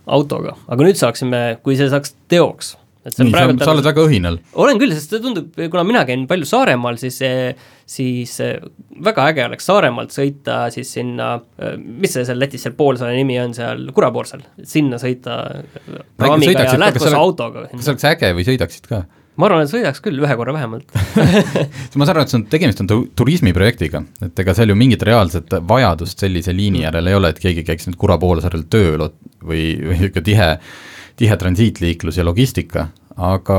Autoga, 0.07 0.57
aga 0.69 0.87
nüüd 0.87 1.01
saaksime, 1.01 1.45
kui 1.65 1.79
see 1.79 1.91
saaks 1.93 2.17
teoks 2.33 2.75
nii, 3.05 3.33
sa, 3.35 3.49
sa 3.61 3.73
oled 3.75 3.85
väga 3.85 4.05
õhinal. 4.07 4.39
olen 4.65 4.79
küll, 4.81 4.93
sest 4.97 5.13
see 5.13 5.23
tundub, 5.23 5.51
kuna 5.53 5.83
mina 5.85 6.05
käin 6.09 6.25
palju 6.29 6.47
Saaremaal, 6.49 6.97
siis, 7.01 7.19
siis 7.91 8.33
väga 9.05 9.27
äge 9.33 9.45
oleks 9.45 9.69
Saaremaalt 9.69 10.15
sõita 10.15 10.63
siis 10.75 10.95
sinna, 10.97 11.35
mis 11.77 12.15
see 12.17 12.25
seal 12.25 12.41
Lätis 12.41 12.65
seal 12.65 12.77
poolsaare 12.79 13.17
nimi 13.19 13.37
on 13.43 13.53
seal, 13.57 13.91
Kurapoorsal, 13.97 14.47
sinna 14.65 15.01
sõita 15.03 15.37
praamiga 16.21 16.65
ja 16.65 16.79
lähed 16.81 17.01
koos 17.03 17.19
autoga. 17.19 17.67
kas 17.75 17.93
oleks 17.93 18.09
äge 18.15 18.33
või 18.39 18.49
sõidaksid 18.49 18.89
ka? 18.89 19.05
Ma 19.41 19.49
arvan, 19.49 19.65
et 19.65 19.73
sõidaks 19.73 20.03
küll 20.05 20.23
ühe 20.23 20.37
korra 20.39 20.55
vähemalt. 20.57 20.91
Ma 21.99 22.07
saan 22.07 22.15
aru, 22.15 22.25
et 22.25 22.33
see 22.33 22.41
on, 22.41 22.47
tegemist 22.51 22.83
on 22.85 22.91
tu 22.91 23.01
turismiprojektiga, 23.19 24.05
et 24.29 24.43
ega 24.45 24.57
seal 24.57 24.71
ju 24.71 24.79
mingit 24.79 25.03
reaalset 25.07 25.59
vajadust 25.69 26.23
sellise 26.25 26.55
liini 26.55 26.85
järele 26.85 27.13
ei 27.13 27.21
ole, 27.21 27.33
et 27.35 27.41
keegi 27.43 27.67
käiks 27.67 27.89
nüüd 27.89 27.99
Kura 28.01 28.19
poolsaarel 28.23 28.67
tööl 28.71 29.09
või, 29.43 29.65
või 29.81 29.97
niisugune 29.99 30.27
tihe, 30.27 30.51
tihe 31.21 31.39
transiitliiklus 31.41 32.21
ja 32.21 32.27
logistika, 32.27 32.89
aga 33.15 33.59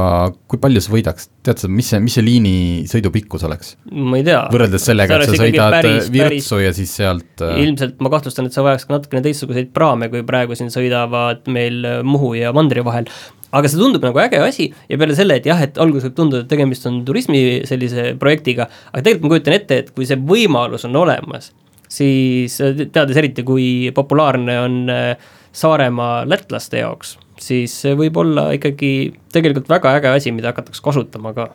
kui 0.51 0.60
palju 0.60 0.81
sa 0.83 0.92
võidaks, 0.92 1.30
tead 1.45 1.62
sa, 1.62 1.69
mis 1.72 1.88
see, 1.88 2.00
mis 2.04 2.18
see 2.18 2.24
liini 2.25 2.56
sõidu 2.92 3.12
pikkus 3.13 3.45
oleks? 3.48 3.75
ma 3.88 4.19
ei 4.19 4.25
tea. 4.27 4.42
võrreldes 4.51 4.83
sellega, 4.89 5.19
et 5.22 5.31
sa 5.31 5.38
sõidad 5.39 5.75
päris, 5.77 6.10
Virtsu 6.12 6.57
päris, 6.57 6.66
ja 6.66 6.74
siis 6.75 6.95
sealt 7.00 7.44
äh, 7.45 7.62
ilmselt 7.63 8.04
ma 8.04 8.12
kahtlustan, 8.12 8.50
et 8.50 8.56
sa 8.56 8.66
vajaks 8.66 8.88
ka 8.88 8.98
natukene 8.98 9.24
teistsuguseid 9.25 9.72
praame, 9.75 10.10
kui 10.12 10.25
praegu 10.27 10.57
siin 10.60 10.74
sõidavad 10.74 11.48
meil 11.51 11.88
Muhu 12.04 12.33
ja 12.36 12.51
Mandri 12.56 12.83
vahel, 12.86 13.07
aga 13.56 13.72
see 13.72 13.80
tundub 13.80 14.04
nagu 14.06 14.19
äge 14.24 14.40
asi 14.44 14.69
ja 14.90 15.00
peale 15.00 15.16
selle, 15.18 15.40
et 15.40 15.48
jah, 15.48 15.62
et 15.63 15.78
alguses 15.81 16.10
võib 16.10 16.18
tunduda, 16.19 16.44
et 16.44 16.52
tegemist 16.52 16.88
on 16.90 17.02
turismi 17.07 17.42
sellise 17.68 18.12
projektiga, 18.22 18.68
aga 18.92 19.04
tegelikult 19.06 19.28
ma 19.28 19.34
kujutan 19.36 19.57
ette, 19.57 19.80
et 19.84 19.92
kui 19.96 20.07
see 20.10 20.19
võimalus 20.19 20.88
on 20.90 20.98
olemas, 21.00 21.52
siis 21.92 22.57
teades 22.94 23.19
eriti, 23.22 23.46
kui 23.48 23.68
populaarne 23.96 24.60
on 24.63 24.80
äh, 24.91 25.34
Saaremaa 25.56 26.25
lätlaste 26.27 26.82
jaoks, 26.82 27.15
siis 27.39 27.74
see 27.86 27.94
võib 27.96 28.18
olla 28.20 28.50
ikkagi 28.58 29.13
tegelikult 29.32 29.70
väga 29.72 29.94
äge 30.01 30.12
asi, 30.12 30.34
mida 30.36 30.51
hakatakse 30.51 30.84
kasutama 30.84 31.32
ka. 31.38 31.53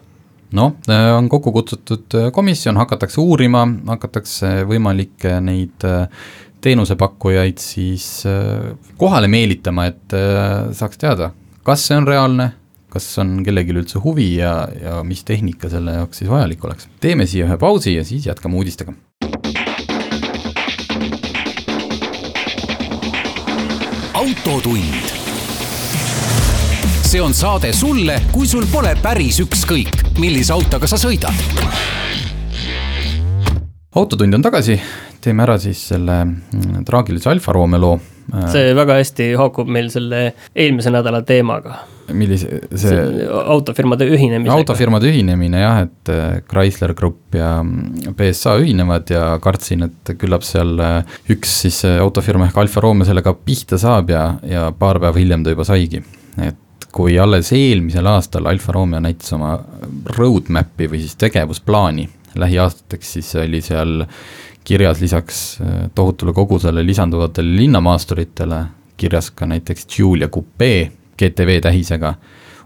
Noh, 0.56 0.78
äh, 0.90 1.10
on 1.14 1.28
kokku 1.30 1.52
kutsutud 1.54 2.16
äh, 2.16 2.30
komisjon, 2.32 2.80
hakatakse 2.80 3.20
uurima, 3.20 3.66
hakatakse 3.92 4.62
võimalikke 4.70 5.36
neid 5.44 5.84
teenusepakkujaid 6.60 7.60
siis 7.60 8.06
kohale 9.00 9.30
meelitama, 9.32 9.86
et 9.88 10.14
saaks 10.76 11.00
teada, 11.00 11.30
kas 11.62 11.82
see 11.86 11.96
on 12.00 12.06
reaalne, 12.08 12.46
kas 12.90 13.06
on 13.20 13.40
kellelgi 13.44 13.74
üldse 13.76 14.00
huvi 14.00 14.32
ja, 14.38 14.54
ja 14.80 15.00
mis 15.04 15.22
tehnika 15.28 15.68
selle 15.72 15.98
jaoks 15.98 16.22
siis 16.22 16.30
vajalik 16.30 16.64
oleks. 16.64 16.88
teeme 17.00 17.26
siia 17.28 17.46
ühe 17.46 17.56
pausi 17.60 17.94
ja 17.94 18.04
siis 18.04 18.26
jätkame 18.26 18.56
uudistega. 18.56 18.94
autotund. 24.20 25.10
see 27.10 27.20
on 27.20 27.34
saade 27.34 27.72
sulle, 27.72 28.20
kui 28.32 28.46
sul 28.46 28.64
pole 28.72 28.94
päris 29.02 29.40
ükskõik, 29.44 30.16
millise 30.18 30.52
autoga 30.56 30.88
sa 30.88 30.96
sõidad. 30.96 31.36
autotund 33.94 34.34
on 34.34 34.48
tagasi, 34.48 34.80
teeme 35.20 35.44
ära 35.44 35.58
siis 35.58 35.84
selle 35.92 36.24
mm, 36.24 36.88
traagilise 36.88 37.30
Alfa 37.30 37.52
Romeo 37.52 37.80
loo 37.80 38.00
see 38.52 38.75
väga 38.76 38.99
hästi 39.00 39.30
haakub 39.38 39.70
meil 39.72 39.90
selle 39.92 40.20
eelmise 40.54 40.92
nädala 40.92 41.22
teemaga. 41.26 41.80
millise, 42.10 42.49
see, 42.75 42.90
see 42.90 43.26
autofirmade 43.30 44.08
ühinemisega. 44.10 44.56
autofirmade 44.56 45.10
ühinemine 45.12 45.60
jah, 45.62 45.82
et 45.84 46.10
äh, 46.10 46.40
Chrysler 46.50 46.94
Grupp 46.99 47.37
ja 47.38 47.52
PSA 47.62 48.56
mm, 48.56 48.64
ühinevad 48.64 49.12
ja 49.14 49.26
kartsin, 49.42 49.87
et 49.87 50.14
küllap 50.18 50.46
seal 50.46 50.75
äh, 50.82 51.20
üks 51.30 51.60
siis 51.66 51.84
äh, 51.87 52.00
autofirma 52.02 52.49
ehk 52.50 52.58
Alfa 52.64 52.82
Romeo 52.82 53.06
sellega 53.06 53.34
pihta 53.38 53.78
saab 53.78 54.10
ja, 54.10 54.25
ja 54.42 54.68
paar 54.75 54.99
päeva 55.02 55.22
hiljem 55.22 55.46
ta 55.46 55.54
juba 55.54 55.68
saigi. 55.68 56.02
et 56.42 56.88
kui 56.90 57.14
alles 57.22 57.52
eelmisel 57.54 58.06
aastal 58.10 58.50
Alfa 58.50 58.75
Romeo 58.75 59.02
näitas 59.02 59.30
oma 59.37 59.54
roadmap'i 60.16 60.90
või 60.90 61.04
siis 61.04 61.14
tegevusplaani 61.20 62.08
lähiaastateks, 62.38 63.12
siis 63.12 63.34
oli 63.38 63.60
seal 63.62 64.04
kirjas 64.64 65.00
lisaks 65.00 65.60
äh, 65.60 65.90
tohutule 65.94 66.32
kogusele 66.32 66.84
lisanduvatele 66.86 67.56
linnamaasturitele 67.56 68.64
kirjas 69.00 69.30
ka 69.30 69.46
näiteks 69.48 69.86
Giulia 69.88 70.28
Coupe 70.28 70.92
GTV 71.20 71.60
tähisega, 71.60 72.14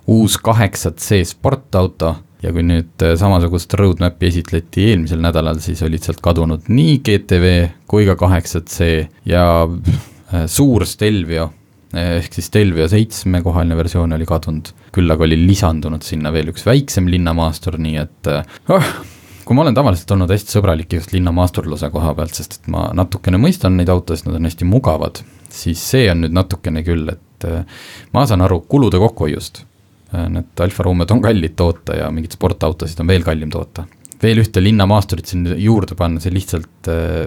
uus 0.06 0.38
kaheksa 0.38 0.90
C 0.90 1.24
sportauto 1.26 2.14
ja 2.42 2.52
kui 2.52 2.64
nüüd 2.66 3.02
äh, 3.02 3.14
samasugust 3.18 3.74
roadmap'i 3.78 4.28
esitleti 4.30 4.90
eelmisel 4.90 5.22
nädalal, 5.24 5.60
siis 5.64 5.82
olid 5.86 6.04
sealt 6.04 6.22
kadunud 6.24 6.68
nii 6.68 6.98
GTV 7.06 7.52
kui 7.90 8.06
ka 8.08 8.18
kaheksat 8.20 8.70
C 8.70 8.90
ja 9.28 9.46
äh, 9.64 10.46
suur 10.50 10.86
Stelvio 10.88 11.50
ehk 11.94 12.34
siis 12.34 12.48
Stelvio 12.50 12.88
seitsmekohaline 12.90 13.76
versioon 13.78 14.16
oli 14.16 14.26
kadunud, 14.26 14.72
küll 14.94 15.10
aga 15.14 15.26
oli 15.28 15.38
lisandunud 15.46 16.02
sinna 16.02 16.32
veel 16.34 16.50
üks 16.50 16.66
väiksem 16.66 17.06
linnamaastur, 17.06 17.78
nii 17.78 18.00
et 18.02 18.30
oh, 18.74 18.88
kui 19.44 19.56
ma 19.56 19.64
olen 19.64 19.76
tavaliselt 19.76 20.10
olnud 20.16 20.30
hästi 20.32 20.56
sõbralik 20.56 20.96
just 20.96 21.12
linnamaasturluse 21.12 21.90
koha 21.92 22.14
pealt, 22.16 22.34
sest 22.38 22.58
et 22.60 22.72
ma 22.72 22.88
natukene 22.96 23.40
mõistan 23.40 23.76
neid 23.76 23.92
autosid, 23.92 24.28
nad 24.28 24.40
on 24.40 24.48
hästi 24.48 24.68
mugavad, 24.68 25.20
siis 25.52 25.82
see 25.92 26.08
on 26.12 26.24
nüüd 26.24 26.34
natukene 26.36 26.82
küll, 26.86 27.12
et 27.12 27.48
ma 28.14 28.24
saan 28.26 28.44
aru 28.46 28.62
kulude 28.68 28.98
kokkuhoiust 29.02 29.64
Äh, 30.14 30.28
need 30.30 30.60
Alfa 30.60 30.82
Romeod 30.82 31.10
on 31.10 31.22
kallid 31.22 31.56
toota 31.56 31.96
ja 31.98 32.10
mingeid 32.12 32.36
sportautosid 32.36 33.00
on 33.02 33.10
veel 33.10 33.24
kallim 33.26 33.50
toota. 33.50 33.86
veel 34.22 34.40
ühte 34.40 34.62
linnamaasturit 34.62 35.28
sinna 35.28 35.56
juurde 35.60 35.96
panna, 35.98 36.20
see 36.22 36.32
lihtsalt 36.32 36.88
äh, 36.88 37.26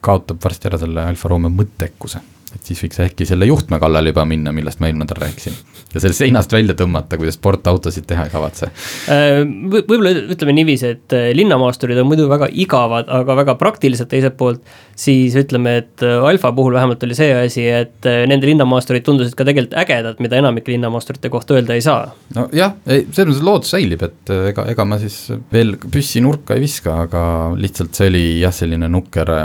kaotab 0.00 0.38
varsti 0.44 0.70
ära 0.70 0.78
selle 0.80 1.04
Alfa 1.10 1.28
Romeo 1.28 1.50
mõttekuse 1.52 2.22
et 2.56 2.70
siis 2.70 2.80
võiks 2.84 3.00
äkki 3.04 3.26
selle 3.28 3.48
juhtme 3.48 3.78
kallale 3.82 4.12
juba 4.12 4.24
minna, 4.28 4.52
millest 4.54 4.80
ma 4.80 4.88
eelmine 4.88 5.04
nädal 5.04 5.20
rääkisin. 5.22 5.56
ja 5.94 6.00
sellest 6.00 6.22
seinast 6.22 6.52
välja 6.52 6.74
tõmmata, 6.78 7.18
kui 7.18 7.28
te 7.28 7.32
sportautosid 7.34 8.06
teha 8.08 8.26
ei 8.28 8.32
kavatse 8.32 8.68
äh, 8.68 9.42
v. 9.44 9.82
võib-olla 9.82 10.12
ütleme 10.34 10.54
niiviisi, 10.56 10.92
et 10.96 11.16
äh, 11.16 11.30
linnamaasturid 11.36 12.00
on 12.00 12.08
muidu 12.10 12.28
väga 12.30 12.50
igavad, 12.52 13.08
aga 13.12 13.38
väga 13.42 13.56
praktilised 13.60 14.10
teiselt 14.10 14.36
poolt. 14.40 14.62
siis 14.98 15.36
ütleme, 15.38 15.76
et 15.82 16.04
äh, 16.06 16.18
Alfa 16.30 16.52
puhul 16.56 16.76
vähemalt 16.76 17.04
oli 17.06 17.16
see 17.18 17.30
asi, 17.36 17.66
et 17.68 18.08
nende 18.28 18.48
linnamaasturid 18.48 19.06
tundusid 19.06 19.36
ka 19.38 19.46
tegelikult 19.48 19.78
ägedad, 19.84 20.20
mida 20.24 20.40
enamike 20.40 20.72
linnamaasturite 20.72 21.32
kohta 21.32 21.58
öelda 21.58 21.78
ei 21.78 21.84
saa. 21.84 22.12
nojah, 22.36 22.76
ei, 22.86 23.06
selles 23.12 23.34
mõttes 23.34 23.46
loodus 23.48 23.74
säilib, 23.76 24.04
et 24.08 24.36
ega, 24.52 24.68
ega 24.72 24.88
ma 24.88 25.00
siis 25.00 25.24
veel 25.52 25.76
püssi 25.88 26.22
nurka 26.24 26.56
ei 26.56 26.64
viska, 26.64 27.02
aga 27.08 27.24
lihtsalt 27.56 27.96
see 27.96 28.12
oli 28.12 28.24
jah, 28.42 28.54
selline 28.54 28.90
nukker 28.92 29.36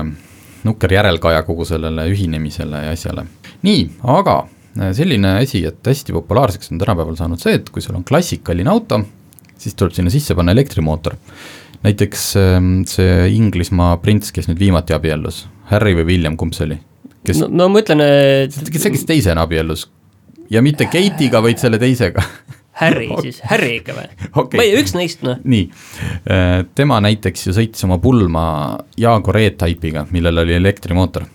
nukker 0.67 0.93
järelkaja 0.95 1.43
kogu 1.47 1.65
sellele 1.67 2.07
ühinemisele 2.11 2.85
ja 2.85 2.93
asjale. 2.95 3.25
nii, 3.63 3.81
aga 4.15 4.37
äh, 4.43 4.93
selline 4.97 5.37
asi, 5.41 5.63
et 5.67 5.81
hästi 5.87 6.15
populaarseks 6.15 6.71
on 6.73 6.81
tänapäeval 6.81 7.17
saanud 7.19 7.41
see, 7.41 7.57
et 7.59 7.69
kui 7.73 7.83
sul 7.83 7.97
on 7.99 8.05
klassikaline 8.07 8.71
auto, 8.71 9.01
siis 9.57 9.75
tuleb 9.79 9.95
sinna 9.95 10.13
sisse 10.13 10.35
panna 10.35 10.55
elektrimootor. 10.55 11.17
näiteks 11.83 12.29
ähm, 12.39 12.71
see 12.87 13.27
Inglismaa 13.35 13.97
prints, 13.97 14.31
kes 14.31 14.47
nüüd 14.47 14.59
viimati 14.59 14.95
abiellus, 14.95 15.45
Harry 15.71 15.95
või 15.97 16.07
William, 16.13 16.37
kumb 16.37 16.55
see 16.55 16.69
oli? 16.69 16.79
kes 17.23 17.43
no, 17.43 17.51
no 17.51 17.69
ma 17.71 17.83
ütlen, 17.83 18.03
et 18.03 18.55
see, 18.55 18.91
kes 18.91 19.05
teisena 19.07 19.45
abiellus 19.47 19.87
ja 20.51 20.61
mitte 20.63 20.87
Kate'iga, 20.91 21.41
vaid 21.43 21.61
selle 21.61 21.79
teisega 21.81 22.23
Harry 22.81 23.09
siis, 23.25 23.41
Harry 23.49 23.77
ikka 23.79 23.95
või 23.97 24.07
okay.? 24.31 24.57
või 24.59 24.81
üks 24.81 24.95
neist 24.97 25.23
noh. 25.25 25.39
nii, 25.43 25.67
äh, 26.31 26.57
tema 26.77 26.99
näiteks 27.03 27.47
ju 27.49 27.55
sõitis 27.55 27.85
oma 27.87 27.99
pulma 28.03 28.45
Jaguar 28.99 29.41
E-Type'iga, 29.43 30.07
millel 30.15 30.43
oli 30.45 30.57
elektrimootor. 30.57 31.27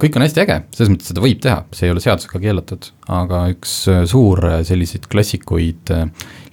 kõik 0.00 0.18
on 0.18 0.26
hästi 0.26 0.44
äge, 0.44 0.60
selles 0.76 0.92
mõttes 0.92 1.10
seda 1.12 1.24
võib 1.24 1.40
teha, 1.44 1.62
see 1.74 1.88
ei 1.88 1.94
ole 1.94 2.04
seadusega 2.04 2.42
keelatud, 2.42 2.90
aga 3.20 3.46
üks 3.54 3.78
äh, 3.92 4.04
suur 4.10 4.44
äh, 4.50 4.60
selliseid 4.66 5.08
klassikuid 5.10 5.94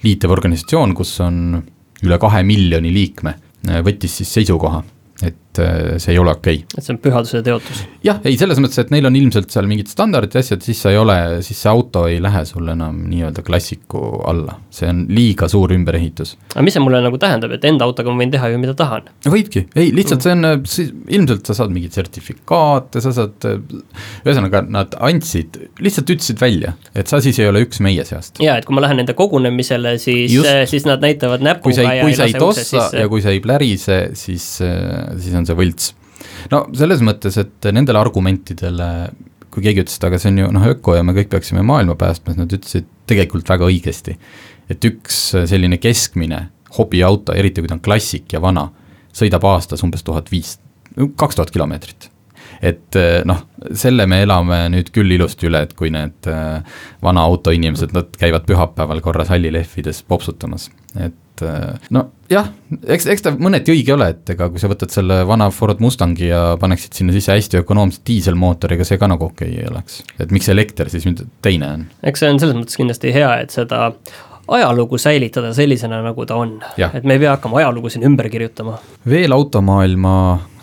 liitev 0.02 0.34
organisatsioon, 0.34 0.96
kus 0.98 1.14
on 1.24 1.62
üle 2.02 2.18
kahe 2.18 2.42
miljoni 2.42 2.90
liikme, 2.90 3.36
võttis 3.86 4.16
siis 4.18 4.32
seisukoha 4.40 4.80
et 5.22 5.36
äh, 5.60 5.98
see 6.02 6.14
ei 6.14 6.18
ole 6.20 6.32
okei 6.36 6.62
okay.. 6.62 6.78
et 6.78 6.86
see 6.86 6.94
on 6.94 7.00
pühaduse 7.02 7.42
teotus. 7.44 7.82
jah, 8.04 8.20
ei 8.28 8.38
selles 8.40 8.60
mõttes, 8.62 8.80
et 8.82 8.92
neil 8.94 9.08
on 9.08 9.16
ilmselt 9.18 9.52
seal 9.52 9.68
mingid 9.70 9.90
standardid 9.92 10.36
ja 10.36 10.42
asjad, 10.44 10.62
siis 10.64 10.80
sa 10.84 10.92
ei 10.92 10.98
ole, 11.00 11.16
siis 11.46 11.60
see 11.64 11.70
auto 11.72 12.04
ei 12.10 12.20
lähe 12.22 12.44
sul 12.48 12.68
enam 12.72 13.02
nii-öelda 13.10 13.44
klassiku 13.46 14.02
alla, 14.28 14.56
see 14.72 14.88
on 14.90 15.04
liiga 15.12 15.48
suur 15.52 15.74
ümberehitus. 15.76 16.36
aga 16.54 16.64
mis 16.66 16.76
see 16.76 16.84
mulle 16.84 17.02
nagu 17.04 17.20
tähendab, 17.20 17.54
et 17.56 17.66
enda 17.68 17.88
autoga 17.88 18.12
ma 18.12 18.22
võin 18.22 18.34
teha 18.34 18.52
ju 18.52 18.62
mida 18.62 18.76
tahan? 18.78 19.10
võidki, 19.26 19.66
ei 19.76 19.92
lihtsalt 19.94 20.26
see 20.26 20.36
on, 20.36 20.48
ilmselt 21.18 21.50
sa 21.50 21.58
saad 21.60 21.74
mingeid 21.74 21.98
sertifikaate, 21.98 23.02
sa 23.04 23.14
saad, 23.16 23.48
ühesõnaga 24.24 24.64
nad 24.68 24.96
andsid, 25.02 25.58
lihtsalt 25.82 26.14
ütlesid 26.16 26.40
välja, 26.42 26.76
et 26.96 27.10
sa 27.10 27.20
siis 27.24 27.40
ei 27.42 27.50
ole 27.50 27.64
üks 27.66 27.82
meie 27.84 28.06
seast. 28.08 28.40
ja 28.42 28.56
et 28.60 28.68
kui 28.68 28.76
ma 28.76 28.86
lähen 28.86 29.02
nende 29.02 29.16
kogunemisele, 29.18 29.96
siis, 30.02 30.34
siis 30.70 30.88
nad 30.88 31.02
näitavad 31.04 31.44
näpuga 31.44 31.68
kui 31.68 31.76
sa 31.76 31.86
ei, 31.86 32.02
kui 32.02 32.16
sa 32.16 32.28
ei 32.28 32.38
tossa 32.38 32.88
ja 32.96 33.08
kui 33.10 33.22
sa 33.24 33.32
ei 33.34 33.40
plärise, 33.44 34.00
siis 34.18 34.46
siis 35.22 35.34
on 35.38 35.41
see 35.48 35.58
võlts. 35.58 35.92
no 36.52 36.64
selles 36.76 37.02
mõttes, 37.04 37.38
et 37.40 37.70
nendele 37.74 38.00
argumentidele, 38.00 38.88
kui 39.52 39.66
keegi 39.66 39.84
ütles, 39.84 39.98
et 39.98 40.08
aga 40.08 40.20
see 40.20 40.32
on 40.32 40.42
ju 40.44 40.52
noh, 40.58 40.68
öko 40.74 40.96
ja 40.96 41.04
me 41.06 41.16
kõik 41.16 41.32
peaksime 41.32 41.64
maailma 41.66 41.96
päästma, 42.00 42.32
siis 42.32 42.42
nad 42.42 42.56
ütlesid 42.58 42.88
tegelikult 43.10 43.48
väga 43.48 43.68
õigesti. 43.68 44.16
et 44.70 44.84
üks 44.88 45.24
selline 45.50 45.78
keskmine 45.82 46.46
hobiauto, 46.78 47.34
eriti 47.36 47.60
kui 47.60 47.68
ta 47.68 47.76
on 47.76 47.84
klassik 47.84 48.32
ja 48.32 48.40
vana, 48.40 48.70
sõidab 49.12 49.44
aastas 49.44 49.82
umbes 49.84 50.02
tuhat 50.06 50.30
viis, 50.32 50.56
kaks 50.96 51.36
tuhat 51.36 51.50
kilomeetrit 51.52 52.11
et 52.60 52.98
noh, 53.28 53.44
selle 53.78 54.06
me 54.10 54.22
elame 54.26 54.64
nüüd 54.74 54.90
küll 54.94 55.16
ilusti 55.16 55.48
üle, 55.48 55.64
et 55.66 55.74
kui 55.78 55.90
need 55.94 56.28
vana 57.02 57.24
auto 57.24 57.54
inimesed, 57.54 57.94
nad 57.96 58.10
käivad 58.18 58.46
pühapäeval 58.48 59.00
korra 59.04 59.26
sallilehvides 59.28 60.02
popsutamas, 60.08 60.68
et 60.98 61.16
et 61.32 61.42
äh, 61.46 61.88
nojah, 61.94 62.48
eks, 62.86 63.06
eks 63.12 63.24
ta 63.24 63.32
mõneti 63.36 63.74
õige 63.74 63.94
ole, 63.94 64.08
et 64.14 64.32
ega 64.34 64.48
kui 64.52 64.60
sa 64.62 64.70
võtad 64.70 64.92
selle 64.92 65.22
vana 65.28 65.48
Ford 65.54 65.80
Mustangi 65.82 66.28
ja 66.30 66.42
paneksid 66.60 66.98
sinna 66.98 67.14
sisse 67.14 67.34
hästi 67.34 67.62
ökonoomse 67.62 68.02
diiselmootori, 68.06 68.76
ega 68.76 68.86
see 68.88 69.00
ka 69.00 69.08
nagu 69.10 69.30
okei 69.30 69.54
okay 69.54 69.62
ei 69.62 69.70
oleks. 69.70 70.02
et 70.18 70.34
miks 70.34 70.50
elekter 70.52 70.90
siis 70.92 71.06
teine 71.42 71.70
on? 71.70 71.88
eks 72.02 72.22
see 72.22 72.32
on 72.32 72.42
selles 72.42 72.58
mõttes 72.58 72.78
kindlasti 72.78 73.14
hea, 73.14 73.32
et 73.44 73.54
seda 73.54 73.88
ajalugu 74.52 74.98
säilitada 74.98 75.52
sellisena, 75.56 76.02
nagu 76.04 76.26
ta 76.28 76.38
on. 76.42 76.58
et 76.92 77.04
me 77.04 77.16
ei 77.16 77.24
pea 77.24 77.36
hakkama 77.36 77.62
ajalugu 77.62 77.92
siin 77.92 78.06
ümber 78.08 78.28
kirjutama. 78.32 78.78
veel 79.08 79.32
automaailma 79.32 80.16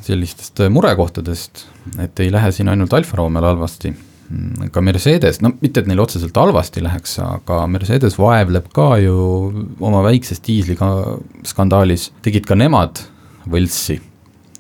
sellistest 0.10 0.62
murekohtadest, 0.74 1.66
et 2.02 2.20
ei 2.20 2.32
lähe 2.34 2.52
siin 2.56 2.70
ainult 2.72 2.94
Alfa 2.98 3.22
Romeol 3.22 3.48
halvasti 3.54 3.94
Mm, 4.30 4.70
ka 4.70 4.82
Mercedes, 4.86 5.40
no 5.42 5.50
mitte, 5.58 5.82
et 5.82 5.88
neil 5.90 6.02
otseselt 6.04 6.36
halvasti 6.38 6.84
läheks, 6.86 7.16
aga 7.24 7.64
Mercedes 7.72 8.14
vaevleb 8.20 8.68
ka 8.76 8.92
ju 9.02 9.16
oma 9.82 10.04
väikses 10.06 10.44
diisliga 10.46 10.90
skandaalis, 11.50 12.12
tegid 12.26 12.46
ka 12.46 12.58
nemad 12.60 13.02
võltsi, 13.50 13.98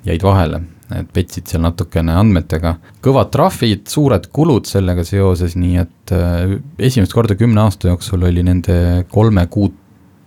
jäid 0.08 0.25
vahele, 0.25 0.63
et 0.98 1.12
petsid 1.13 1.51
seal 1.51 1.62
natukene 1.68 2.18
andmetega. 2.18 2.79
kõvad 3.06 3.29
trahvid, 3.36 3.86
suured 3.94 4.25
kulud 4.34 4.65
sellega 4.65 5.06
seoses, 5.06 5.53
nii 5.53 5.77
et 5.84 6.15
äh, 6.18 6.58
esimest 6.89 7.13
korda 7.13 7.38
kümne 7.38 7.62
aasta 7.68 7.94
jooksul 7.94 8.25
oli 8.25 8.41
nende 8.48 9.06
kolme 9.13 9.46
kuud 9.53 9.77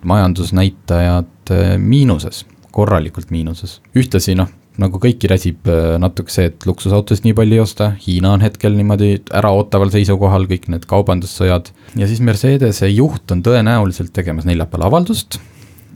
majandusnäitajad 0.07 1.51
äh, 1.51 1.75
miinuses, 1.83 2.45
korralikult 2.71 3.35
miinuses. 3.35 3.81
ühtlasi 3.99 4.39
noh, 4.39 4.55
nagu 4.81 5.01
kõiki 5.03 5.29
räsib 5.31 5.69
äh, 5.69 5.97
natuke 6.01 6.33
see, 6.33 6.49
et 6.51 6.67
luksusautosid 6.69 7.27
nii 7.27 7.37
palju 7.37 7.57
ei 7.59 7.63
osta, 7.63 7.91
Hiina 8.05 8.33
on 8.37 8.45
hetkel 8.45 8.77
niimoodi 8.77 9.15
äraootaval 9.41 9.93
seisukohal, 9.93 10.47
kõik 10.51 10.69
need 10.73 10.87
kaubandussõjad. 10.91 11.73
ja 11.99 12.09
siis 12.09 12.23
Mercedese 12.25 12.89
juht 12.89 13.35
on 13.35 13.43
tõenäoliselt 13.45 14.15
tegemas 14.17 14.49
neljapäeval 14.49 14.89
avaldust, 14.89 15.39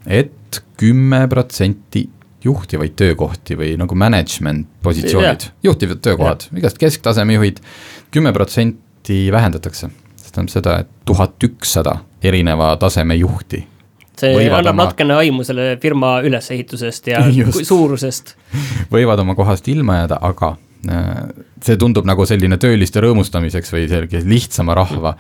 et 0.07 0.61
kümme 0.77 1.25
protsenti 1.33 2.07
juhtivaid 2.47 2.95
töökohti 2.99 3.57
või 3.59 3.75
nagu 3.81 3.97
management 3.99 4.69
positsioonid, 4.85 5.49
juhtivad 5.67 6.03
töökohad, 6.05 6.49
igast 6.57 6.79
kesktaseme 6.79 7.39
juhid, 7.39 7.63
kümme 8.15 8.33
protsenti 8.37 9.27
vähendatakse. 9.33 9.91
see 10.17 10.33
tähendab 10.33 10.53
seda, 10.53 10.79
et 10.85 10.89
tuhat 11.09 11.43
ükssada 11.43 12.01
erineva 12.23 12.77
taseme 12.77 13.17
juhti 13.17 13.65
see 14.21 14.47
annab 14.51 14.75
oma... 14.75 14.87
natukene 14.87 15.17
aimu 15.23 15.47
selle 15.47 15.75
firma 15.83 16.17
ülesehitusest 16.27 17.11
ja 17.13 17.25
Just. 17.39 17.65
suurusest. 17.69 18.37
võivad 18.93 19.23
oma 19.23 19.37
kohast 19.39 19.69
ilma 19.73 20.03
jääda, 20.03 20.21
aga 20.29 20.55
äh, 20.91 21.11
see 21.65 21.79
tundub 21.81 22.09
nagu 22.09 22.27
selline 22.29 22.59
tööliste 22.63 23.03
rõõmustamiseks 23.05 23.75
või 23.75 23.89
sellise 23.91 24.23
lihtsama 24.27 24.77
rahva, 24.79 25.17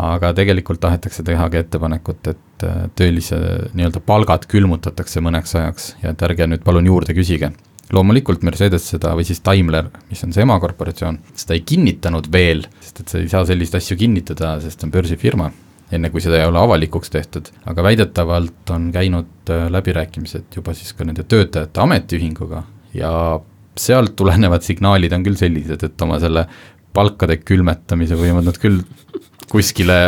aga 0.00 0.32
tegelikult 0.36 0.82
tahetakse 0.82 1.22
teha 1.26 1.50
ka 1.50 1.62
ettepanekut, 1.62 2.32
et 2.34 2.66
äh, 2.66 2.88
töölise 2.96 3.38
nii-öelda 3.72 4.02
palgad 4.04 4.48
külmutatakse 4.50 5.22
mõneks 5.24 5.56
ajaks 5.60 5.94
ja 6.02 6.14
et 6.14 6.26
ärge 6.28 6.50
nüüd 6.50 6.66
palun 6.66 6.90
juurde 6.90 7.16
küsige 7.16 7.54
loomulikult 7.94 8.42
Mercedes 8.46 8.86
seda 8.94 9.12
või 9.14 9.26
siis 9.28 9.42
Daimler, 9.44 9.90
mis 10.08 10.22
on 10.24 10.32
see 10.34 10.42
emakorporatsioon, 10.42 11.18
seda 11.36 11.54
ei 11.54 11.60
kinnitanud 11.68 12.30
veel, 12.32 12.64
sest 12.80 13.02
et 13.02 13.12
sa 13.12 13.20
ei 13.20 13.28
saa 13.30 13.44
selliseid 13.46 13.76
asju 13.78 13.98
kinnitada, 14.00 14.54
sest 14.62 14.80
see 14.80 14.88
on 14.88 14.94
börsifirma 14.94 15.50
enne 15.94 16.10
kui 16.12 16.22
seda 16.24 16.40
ei 16.40 16.48
ole 16.48 16.60
avalikuks 16.60 17.12
tehtud, 17.14 17.50
aga 17.70 17.86
väidetavalt 17.86 18.70
on 18.74 18.90
käinud 18.94 19.52
äh, 19.52 19.66
läbirääkimised 19.72 20.58
juba 20.58 20.74
siis 20.76 20.94
ka 20.96 21.06
nende 21.06 21.26
töötajate 21.28 21.82
ametiühinguga 21.84 22.62
ja 22.94 23.12
sealt 23.78 24.14
tulenevad 24.16 24.62
signaalid 24.62 25.12
on 25.16 25.24
küll 25.26 25.38
sellised, 25.38 25.82
et 25.82 26.06
oma 26.06 26.20
selle 26.22 26.46
palkade 26.94 27.40
külmetamise 27.42 28.18
võivad 28.18 28.46
nad 28.46 28.58
küll 28.62 28.82
kuskile 29.50 29.98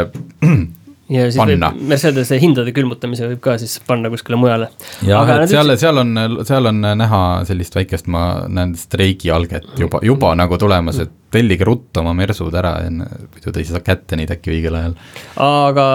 ja 1.12 1.26
siis 1.28 1.38
panna. 1.38 1.70
võib 1.75 1.90
Mercedese 1.92 2.38
hindade 2.42 2.72
külmutamise 2.76 3.28
võib 3.30 3.42
ka 3.44 3.56
siis 3.60 3.78
panna 3.86 4.10
kuskile 4.12 4.38
mujale. 4.40 4.70
jah, 5.06 5.30
et 5.36 5.50
seal, 5.52 5.76
seal 5.78 6.02
on, 6.02 6.16
seal 6.46 6.72
on 6.72 6.82
näha 6.98 7.22
sellist 7.48 7.76
väikest, 7.78 8.10
ma 8.10 8.46
näen 8.48 8.75
streigialget 8.78 9.76
juba, 9.78 10.02
juba 10.06 10.34
nagu 10.38 10.58
tulemas, 10.60 11.00
et 11.04 11.14
tellige 11.36 11.66
ruttu 11.66 12.00
oma 12.00 12.12
mersud 12.16 12.54
ära, 12.56 12.72
muidu 12.88 13.52
te 13.52 13.60
ei 13.60 13.66
saa 13.68 13.82
kätte 13.84 14.16
neid 14.18 14.30
äkki 14.32 14.52
õigel 14.54 14.76
ajal. 14.78 14.94
aga 15.42 15.86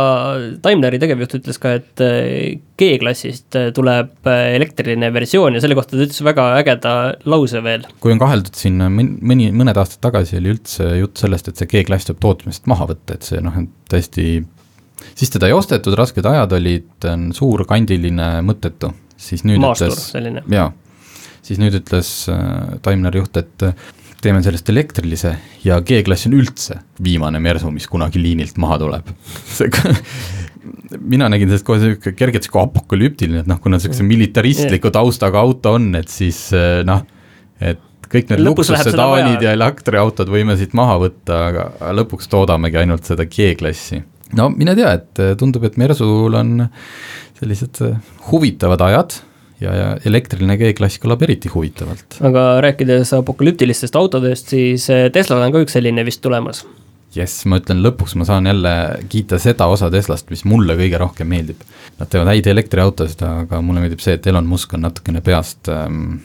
Daimleri 0.63 0.99
tegevjuht 1.01 1.37
ütles 1.39 1.59
ka, 1.61 1.73
et 1.79 2.03
eh, 2.05 2.59
G-klassist 2.81 3.57
tuleb 3.75 4.27
elektriline 4.31 5.11
versioon 5.13 5.55
ja 5.55 5.63
selle 5.63 5.77
kohta 5.77 5.95
ta 5.95 6.05
ütles 6.05 6.23
väga 6.25 6.47
ägeda 6.61 6.95
lause 7.31 7.63
veel. 7.63 7.85
kui 8.03 8.13
on 8.15 8.21
kaheldud 8.21 8.57
siin 8.59 8.79
mõni, 8.91 9.51
mõned 9.55 9.77
aastad 9.81 10.03
tagasi 10.07 10.39
oli 10.39 10.55
üldse 10.55 10.87
jutt 11.01 11.23
sellest, 11.23 11.51
et 11.51 11.61
see 11.61 11.71
G-klass 11.75 12.09
tuleb 12.09 12.23
tootmisest 12.23 12.67
maha 12.71 12.91
võtta, 12.91 13.17
et 13.17 13.27
see 13.27 13.43
noh, 13.43 13.59
tõesti 13.91 14.41
siis 15.15 15.31
teda 15.33 15.49
ei 15.49 15.55
ostetud, 15.55 15.95
rasked 15.97 16.25
ajad 16.27 16.53
olid, 16.57 17.07
suur, 17.37 17.65
kandiline, 17.69 18.33
mõttetu, 18.45 18.91
siis 19.19 19.45
nüüd 19.47 19.61
Maastur, 19.63 19.93
ütles, 19.93 20.43
jaa, 20.51 20.69
siis 21.45 21.61
nüüd 21.61 21.77
ütles 21.81 22.11
äh, 22.31 22.77
Daimleri 22.85 23.21
juht, 23.21 23.41
et 23.41 23.67
äh, 23.67 23.89
teeme 24.21 24.41
sellest 24.45 24.69
elektrilise 24.69 25.35
ja 25.65 25.79
G-klass 25.85 26.29
on 26.29 26.37
üldse 26.37 26.81
viimane 27.03 27.41
Mersu, 27.41 27.71
mis 27.73 27.87
kunagi 27.89 28.21
liinilt 28.21 28.59
maha 28.61 28.77
tuleb. 28.81 29.11
Mina 31.11 31.29
nägin 31.31 31.49
sellest 31.49 31.65
kohe 31.65 31.79
sihuke 31.81 32.13
kergelt 32.13 32.45
sihuke 32.45 32.61
apokalüptiline, 32.61 33.41
et 33.41 33.49
noh, 33.49 33.57
kuna 33.63 33.79
siukse 33.81 34.05
militaristliku 34.05 34.91
taustaga 34.93 35.41
auto 35.41 35.77
on, 35.79 35.89
et 35.97 36.11
siis 36.11 36.49
äh, 36.57 36.83
noh, 36.87 37.01
et 37.61 37.81
kõik 38.11 38.29
need 38.29 38.43
luksussedaanid 38.43 39.43
ja 39.45 39.55
elektriautod 39.55 40.29
võime 40.29 40.57
siit 40.59 40.75
maha 40.77 40.99
võtta, 41.01 41.37
aga 41.47 41.93
lõpuks 41.95 42.29
toodamegi 42.31 42.81
ainult 42.83 43.07
seda 43.07 43.25
G-klassi 43.25 44.01
no 44.37 44.49
mine 44.53 44.75
tea, 44.77 44.93
et 44.99 45.21
äh, 45.23 45.33
tundub, 45.39 45.65
et 45.67 45.77
Mersul 45.81 46.37
on 46.37 46.65
sellised 47.39 47.81
äh, 47.85 47.97
huvitavad 48.29 48.83
ajad 48.85 49.17
ja, 49.61 49.73
ja 49.75 49.87
elektriline 50.07 50.57
G-klass 50.59 51.01
kõlab 51.01 51.23
eriti 51.25 51.51
huvitavalt. 51.53 52.19
aga 52.27 52.45
rääkides 52.65 53.13
apokalüptilistest 53.17 53.97
autodest, 53.99 54.53
siis 54.55 54.87
äh, 54.93 55.07
Teslal 55.13 55.43
on 55.45 55.55
ka 55.55 55.63
üks 55.65 55.77
selline 55.77 56.05
vist 56.07 56.23
tulemas. 56.23 56.63
jess, 57.15 57.45
ma 57.49 57.59
ütlen 57.61 57.83
lõpuks, 57.85 58.15
ma 58.19 58.27
saan 58.27 58.47
jälle 58.49 58.75
kiita 59.11 59.39
seda 59.41 59.67
osa 59.71 59.91
Teslast, 59.93 60.29
mis 60.33 60.45
mulle 60.47 60.77
kõige 60.79 61.01
rohkem 61.01 61.27
meeldib. 61.27 61.65
Nad 61.99 62.09
teevad 62.11 62.31
häid 62.31 62.47
elektriautosid, 62.47 63.25
aga 63.27 63.59
mulle 63.61 63.83
meeldib 63.83 64.01
see, 64.03 64.15
et 64.17 64.31
Elon 64.31 64.47
Musk 64.47 64.73
on 64.77 64.87
natukene 64.87 65.21
peast 65.25 65.69
ähm, 65.69 66.21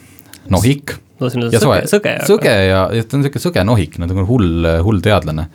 nohik 0.52 0.94
no, 1.20 1.28
ja 1.50 1.60
soe, 1.60 1.82
sõge, 1.90 2.14
sõge 2.28 2.52
ja, 2.68 2.86
ja 2.92 3.02
ta 3.02 3.16
on 3.16 3.24
niisugune 3.24 3.42
sõge 3.42 3.66
nohik, 3.66 3.98
nagu 4.02 4.24
hull, 4.28 4.70
hull 4.86 5.02
teadlane 5.04 5.48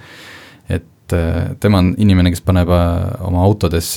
et 1.11 1.17
äh, 1.17 1.55
tema 1.59 1.81
on 1.81 1.93
inimene, 1.99 2.31
kes 2.31 2.43
paneb 2.45 2.71
äh, 2.71 3.25
oma 3.27 3.43
autodes 3.45 3.93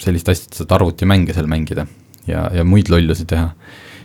sellist 0.00 0.28
asja, 0.32 0.48
et 0.48 0.60
saad 0.60 0.74
arvutimänge 0.76 1.34
seal 1.36 1.48
mängida 1.50 1.86
ja, 2.26 2.48
ja 2.54 2.64
muid 2.66 2.90
lollusi 2.92 3.26
teha, 3.28 3.52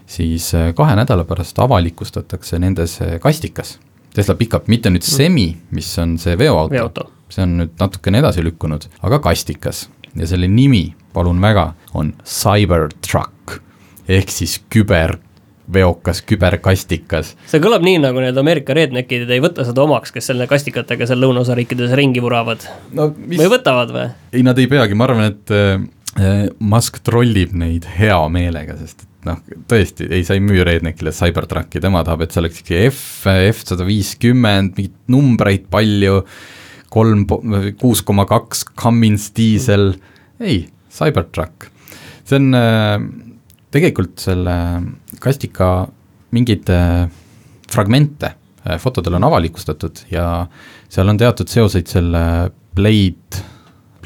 siis 0.10 0.52
äh, 0.58 0.72
kahe 0.78 0.96
nädala 1.00 1.26
pärast 1.28 1.60
avalikustatakse 1.60 2.60
nendes 2.62 3.00
kastikas. 3.24 3.78
Tesla 4.16 4.38
pickup, 4.38 4.70
mitte 4.72 4.90
nüüd 4.90 5.06
semi, 5.06 5.52
mis 5.76 5.92
on 6.02 6.16
see 6.22 6.38
veoauto, 6.40 6.74
veoauto., 6.74 7.10
see 7.30 7.44
on 7.44 7.58
nüüd 7.62 7.76
natukene 7.80 8.24
edasi 8.24 8.46
lükkunud, 8.46 8.88
aga 9.06 9.20
kastikas 9.22 9.88
ja 10.18 10.30
selle 10.30 10.48
nimi, 10.50 10.88
palun 11.14 11.42
väga, 11.44 11.72
on 11.98 12.16
Cybertruck 12.26 13.60
ehk 14.08 14.32
siis 14.32 14.58
küber 14.72 15.18
veokas 15.74 16.22
küberkastikas. 16.28 17.34
see 17.50 17.62
kõlab 17.64 17.84
nii, 17.86 18.00
nagu 18.04 18.22
need 18.24 18.38
Ameerika 18.40 18.76
redneckid 18.78 19.30
ei 19.32 19.44
võta 19.44 19.66
seda 19.68 19.84
omaks, 19.84 20.14
kes 20.16 20.32
selle 20.32 20.48
kastikatega 20.50 21.08
seal 21.10 21.22
lõunaosariikides 21.26 21.96
ringi 21.98 22.24
vuravad 22.24 22.64
no,. 22.96 23.10
Mis... 23.18 23.42
või 23.42 23.52
võtavad 23.58 23.92
või? 23.96 24.08
ei, 24.32 24.46
nad 24.48 24.60
ei 24.62 24.70
peagi, 24.72 24.98
ma 24.98 25.08
arvan, 25.10 25.34
et 25.34 25.56
äh, 25.56 26.48
Musk 26.64 27.02
trollib 27.06 27.54
neid 27.58 27.86
hea 27.98 28.20
meelega, 28.34 28.78
sest 28.80 29.04
et 29.04 29.28
noh, 29.28 29.42
tõesti, 29.70 30.08
ei, 30.10 30.24
sa 30.28 30.38
ei 30.38 30.44
müü 30.44 30.64
redneckile 30.66 31.12
Cybertrucki, 31.16 31.84
tema 31.84 32.04
tahab, 32.08 32.24
et 32.24 32.34
see 32.34 32.42
oleks 32.42 32.64
ikka 32.64 32.80
F, 32.88 33.04
F 33.52 33.68
sada 33.68 33.86
viiskümmend, 33.88 34.78
mingeid 34.80 34.96
numbreid 35.12 35.68
palju, 35.74 36.22
kolm, 36.94 37.28
kuus 37.82 38.02
koma 38.08 38.24
kaks 38.30 38.64
Cummins 38.80 39.30
diisel, 39.36 39.92
ei, 40.40 40.64
Cybertruck. 40.98 41.68
see 42.28 42.40
on 42.40 42.56
äh, 42.56 42.96
tegelikult 43.72 44.20
selle 44.24 44.58
kastika 45.24 45.88
mingeid 46.36 46.70
äh, 46.70 47.08
fragmente 47.72 48.34
äh, 48.64 48.78
fotodel 48.80 49.18
on 49.20 49.28
avalikustatud 49.28 50.06
ja 50.12 50.48
seal 50.90 51.10
on 51.10 51.20
teatud 51.20 51.52
seoseid 51.52 51.88
selle 51.92 52.24
Blade 52.78 53.44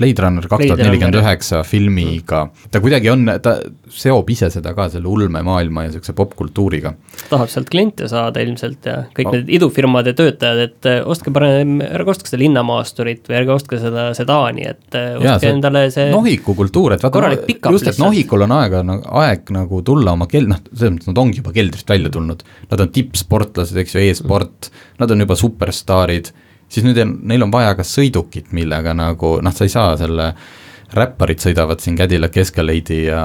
Blade 0.01 0.23
Runner 0.25 0.47
kaks 0.49 0.65
tuhat 0.65 0.81
nelikümmend 0.81 1.17
üheksa 1.19 1.61
filmiga, 1.67 2.45
ta 2.73 2.81
kuidagi 2.81 3.11
on, 3.13 3.29
ta 3.43 3.57
seob 3.91 4.29
ise 4.33 4.49
seda 4.53 4.73
ka 4.77 4.87
selle 4.91 5.09
ulmemaailma 5.11 5.85
ja 5.85 5.91
niisuguse 5.91 6.15
popkultuuriga. 6.17 6.93
tahab 7.29 7.51
sealt 7.51 7.69
kliente 7.71 8.07
saada 8.09 8.41
ilmselt 8.43 8.89
ja 8.89 8.97
kõik 9.17 9.29
oh. 9.29 9.37
need 9.37 9.51
idufirmade 9.59 10.15
töötajad, 10.17 10.61
et 10.65 10.89
eh, 10.89 10.99
ostke 11.05 11.33
parem, 11.35 11.77
ärge 11.85 12.15
ostke 12.15 12.31
seda 12.31 12.41
linnamaasturit 12.41 13.29
või 13.29 13.39
ärge 13.41 13.55
ostke 13.55 13.81
seda 13.81 14.09
sedaani, 14.17 14.67
et 14.73 14.99
eh, 14.99 15.09
ostke 15.19 15.29
ja, 15.29 15.39
see 15.43 15.53
endale 15.53 15.85
see 15.93 16.09
nohiku 16.13 16.55
kultuur, 16.57 16.97
et 16.97 17.05
vaata, 17.05 17.33
just, 17.69 17.91
et 17.93 18.01
nohikul 18.01 18.47
on 18.47 18.55
aega, 18.57 18.83
aeg 19.23 19.51
nagu 19.53 19.83
tulla 19.85 20.15
oma 20.17 20.29
kel-, 20.31 20.49
noh, 20.49 20.61
selles 20.73 20.97
mõttes 20.97 21.11
nad 21.11 21.25
ongi 21.25 21.43
juba 21.43 21.53
keldrist 21.55 21.91
välja 21.93 22.13
tulnud, 22.13 22.45
nad 22.71 22.85
on 22.85 22.95
tippsportlased, 22.95 23.77
eks 23.83 23.97
ju 23.97 24.01
e, 24.01 24.09
e-sport, 24.13 24.71
nad 25.01 25.13
on 25.13 25.27
juba 25.27 25.37
superstaarid 25.39 26.33
siis 26.71 26.85
nüüd 26.87 26.99
on, 27.03 27.15
neil 27.27 27.45
on 27.45 27.53
vaja 27.53 27.75
ka 27.77 27.85
sõidukit, 27.87 28.51
millega 28.55 28.95
nagu 28.97 29.37
noh, 29.43 29.55
sa 29.55 29.67
ei 29.67 29.73
saa 29.73 29.95
selle, 29.99 30.31
räpparid 30.95 31.43
sõidavad 31.43 31.83
siin 31.83 31.97
Cadillac 31.99 32.37
Escalade'i 32.41 33.05
ja 33.05 33.23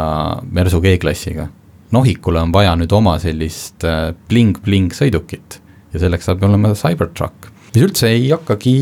Mersu 0.54 0.80
G-klassiga. 0.84 1.48
Nohikule 1.94 2.42
on 2.42 2.52
vaja 2.54 2.74
nüüd 2.78 2.92
oma 2.94 3.16
sellist 3.22 3.86
bling-bling 4.30 4.90
äh, 4.90 4.98
sõidukit 5.00 5.60
ja 5.94 6.02
selleks 6.02 6.26
saab 6.28 6.42
olema 6.46 6.74
Cybertruck, 6.78 7.50
mis 7.72 7.84
üldse 7.86 8.10
ei 8.10 8.28
hakkagi 8.32 8.76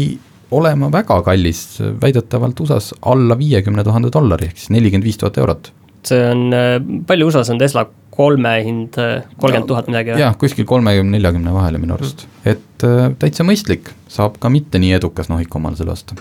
olema 0.55 0.91
väga 0.93 1.19
kallis, 1.27 1.65
väidetavalt 2.01 2.61
USA-s 2.65 2.95
alla 3.11 3.37
viiekümne 3.39 3.85
tuhande 3.85 4.13
dollari, 4.13 4.51
ehk 4.51 4.61
siis 4.61 4.73
nelikümmend 4.75 5.09
viis 5.09 5.19
tuhat 5.21 5.41
eurot. 5.41 5.73
see 6.05 6.21
on, 6.29 6.53
äh, 6.53 6.77
palju 7.07 7.31
USA-s 7.31 7.51
on 7.51 7.59
Tesla 7.59 7.87
kolme 8.17 8.53
hind 8.65 8.97
kolmkümmend 8.97 9.69
tuhat 9.69 9.89
midagi? 9.91 10.15
jah, 10.21 10.37
kuskil 10.39 10.67
kolmekümne, 10.69 11.17
neljakümne 11.17 11.55
vahele 11.55 11.81
minu 11.83 11.97
arust, 11.97 12.27
et 12.47 12.87
äh, 12.87 13.09
täitsa 13.19 13.47
mõistlik, 13.47 13.91
saab 14.11 14.39
ka 14.43 14.51
mitte 14.53 14.81
nii 14.83 14.95
edukas 14.99 15.31
nohik 15.33 15.55
omale 15.57 15.79
selle 15.79 15.95
osta. 15.95 16.17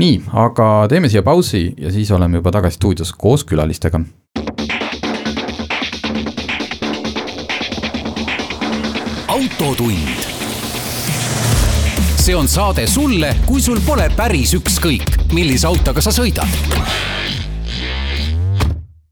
nii, 0.00 0.22
aga 0.46 0.70
teeme 0.90 1.10
siia 1.12 1.22
pausi 1.26 1.68
ja 1.78 1.92
siis 1.94 2.10
oleme 2.16 2.40
juba 2.40 2.52
tagasi 2.54 2.80
stuudios 2.80 3.12
koos 3.12 3.44
külalistega. 3.44 4.02
autotund. 9.30 10.26
see 12.20 12.36
on 12.36 12.48
saade 12.48 12.86
sulle, 12.86 13.34
kui 13.46 13.62
sul 13.62 13.78
pole 13.86 14.10
päris 14.16 14.52
ükskõik, 14.58 15.32
millise 15.32 15.66
autoga 15.70 16.02
sa 16.04 16.10
sõidad. 16.10 16.60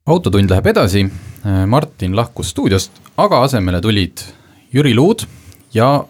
autotund 0.06 0.50
läheb 0.50 0.66
edasi 0.74 1.06
Äh, 1.06 1.27
Martin 1.44 2.16
lahkus 2.16 2.50
stuudiost, 2.50 2.92
aga 3.16 3.42
asemele 3.46 3.80
tulid 3.80 4.22
Jüri 4.74 4.94
Luud 4.94 5.22
ja 5.74 6.04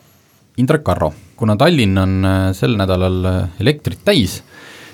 Indrek 0.56 0.84
Karro. 0.84 1.12
kuna 1.36 1.54
Tallinn 1.56 1.98
on 1.98 2.24
äh, 2.24 2.52
sel 2.52 2.74
nädalal 2.76 3.24
äh, 3.24 3.36
elektrit 3.60 4.00
täis, 4.04 4.40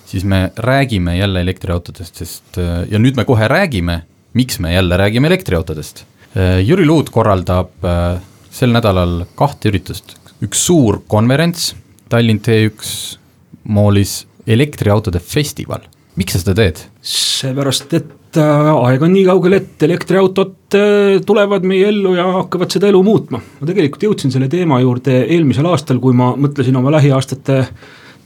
siis 0.06 0.24
me 0.24 0.50
räägime 0.56 1.16
jälle 1.16 1.40
elektriautodest, 1.40 2.16
sest 2.16 2.58
ja 2.90 2.98
nüüd 3.00 3.16
me 3.16 3.24
kohe 3.24 3.48
räägime, 3.48 4.02
miks 4.34 4.58
me 4.60 4.74
jälle 4.74 4.96
räägime 4.96 5.26
elektriautodest. 5.26 6.04
Jüri 6.66 6.84
Luud 6.86 7.08
korraldab 7.14 7.86
sel 8.50 8.74
nädalal 8.74 9.24
kahte 9.38 9.70
üritust, 9.70 10.16
üks 10.44 10.66
suur 10.66 11.00
konverents, 11.08 11.72
Tallinn 12.12 12.42
T1 12.44 13.16
moolis 13.64 14.26
elektriautode 14.46 15.20
festival. 15.20 15.80
miks 16.16 16.36
sa 16.36 16.42
seda 16.42 16.54
teed? 16.54 16.84
seepärast, 17.02 17.94
et 17.94 18.12
et 18.34 18.42
äh, 18.42 18.68
aeg 18.74 19.02
on 19.04 19.12
nii 19.14 19.24
kaugel, 19.28 19.58
et 19.60 19.82
elektriautod 19.86 20.74
äh, 20.74 21.20
tulevad 21.26 21.66
meie 21.68 21.86
ellu 21.90 22.14
ja 22.16 22.26
hakkavad 22.40 22.72
seda 22.74 22.88
elu 22.90 23.02
muutma. 23.06 23.38
ma 23.38 23.68
tegelikult 23.68 24.02
jõudsin 24.08 24.32
selle 24.34 24.48
teema 24.50 24.80
juurde 24.82 25.20
eelmisel 25.22 25.68
aastal, 25.70 26.00
kui 26.02 26.16
ma 26.16 26.32
mõtlesin 26.36 26.76
oma 26.76 26.92
lähiaastate 26.96 27.60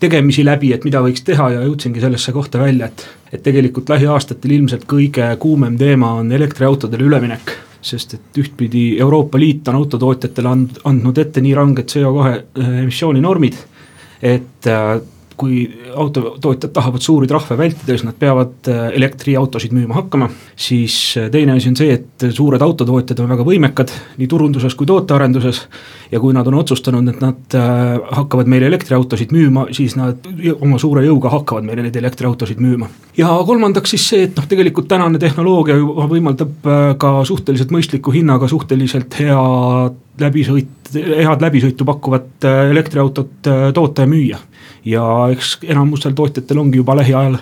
tegemisi 0.00 0.44
läbi, 0.46 0.72
et 0.72 0.84
mida 0.86 1.02
võiks 1.04 1.24
teha 1.26 1.50
ja 1.56 1.64
jõudsingi 1.66 2.00
sellesse 2.00 2.32
kohta 2.32 2.60
välja, 2.62 2.88
et, 2.88 3.04
et 3.32 3.42
tegelikult 3.44 3.90
lähiaastatel 3.90 4.54
ilmselt 4.56 4.86
kõige 4.88 5.28
kuumem 5.42 5.76
teema 5.78 6.14
on 6.22 6.32
elektriautodele 6.32 7.08
üleminek 7.10 7.56
sest 7.88 8.16
et 8.16 8.40
ühtpidi 8.40 8.98
Euroopa 8.98 9.38
Liit 9.38 9.68
on 9.70 9.76
autotootjatele 9.78 10.50
and, 10.50 10.80
andnud 10.88 11.18
ette 11.20 11.42
nii 11.44 11.54
ranged 11.54 11.92
CO2 11.92 12.32
äh, 12.32 12.74
emissiooninormid, 12.86 13.60
et 14.24 14.72
kui 15.38 15.62
autotootjad 15.94 16.72
tahavad 16.74 17.04
suuri 17.04 17.28
trahve 17.30 17.56
vältida, 17.58 17.94
siis 17.94 18.04
nad 18.06 18.16
peavad 18.18 18.68
äh, 18.70 18.88
elektriautosid 18.98 19.74
müüma 19.76 19.94
hakkama. 20.00 20.28
siis 20.56 21.14
äh, 21.18 21.30
teine 21.30 21.54
asi 21.56 21.70
on 21.70 21.76
see, 21.78 21.92
et 21.94 22.26
suured 22.34 22.62
autotootjad 22.62 23.22
on 23.22 23.30
väga 23.32 23.46
võimekad 23.46 23.92
nii 24.18 24.28
turunduses 24.28 24.74
kui 24.74 24.86
tootearenduses. 24.86 25.62
ja 26.10 26.20
kui 26.20 26.34
nad 26.34 26.46
on 26.46 26.54
otsustanud, 26.58 27.08
et 27.08 27.20
nad 27.20 27.56
hakkavad 28.16 28.48
meile 28.48 28.66
elektriautosid 28.66 29.32
müüma, 29.32 29.66
siis 29.76 29.96
nad 29.96 30.24
oma 30.60 30.78
suure 30.78 31.04
jõuga 31.04 31.30
hakkavad 31.32 31.66
meile 31.68 31.84
neid 31.86 31.96
elektriautosid 31.96 32.60
müüma. 32.64 32.88
ja 33.16 33.30
kolmandaks 33.46 33.94
siis 33.94 34.08
see, 34.08 34.26
et 34.28 34.36
noh, 34.36 34.48
tegelikult 34.48 34.88
tänane 34.88 35.18
tehnoloogia 35.18 35.76
juba 35.76 36.08
võimaldab 36.10 36.68
ka 36.98 37.14
suhteliselt 37.24 37.72
mõistliku 37.74 38.14
hinnaga 38.14 38.48
suhteliselt 38.48 39.20
hea 39.20 39.42
läbisõit, 40.18 40.77
head 40.94 41.42
läbisõitu 41.42 41.86
pakkuvat 41.88 42.44
äh, 42.46 42.70
elektriautot 42.72 43.48
äh, 43.48 43.70
toota 43.74 44.04
ja 44.04 44.10
müüa. 44.10 44.38
ja 44.84 45.04
eks 45.32 45.58
enamustel 45.68 46.14
tootjatel 46.16 46.58
ongi 46.58 46.80
juba 46.80 46.96
lähiajal, 46.96 47.38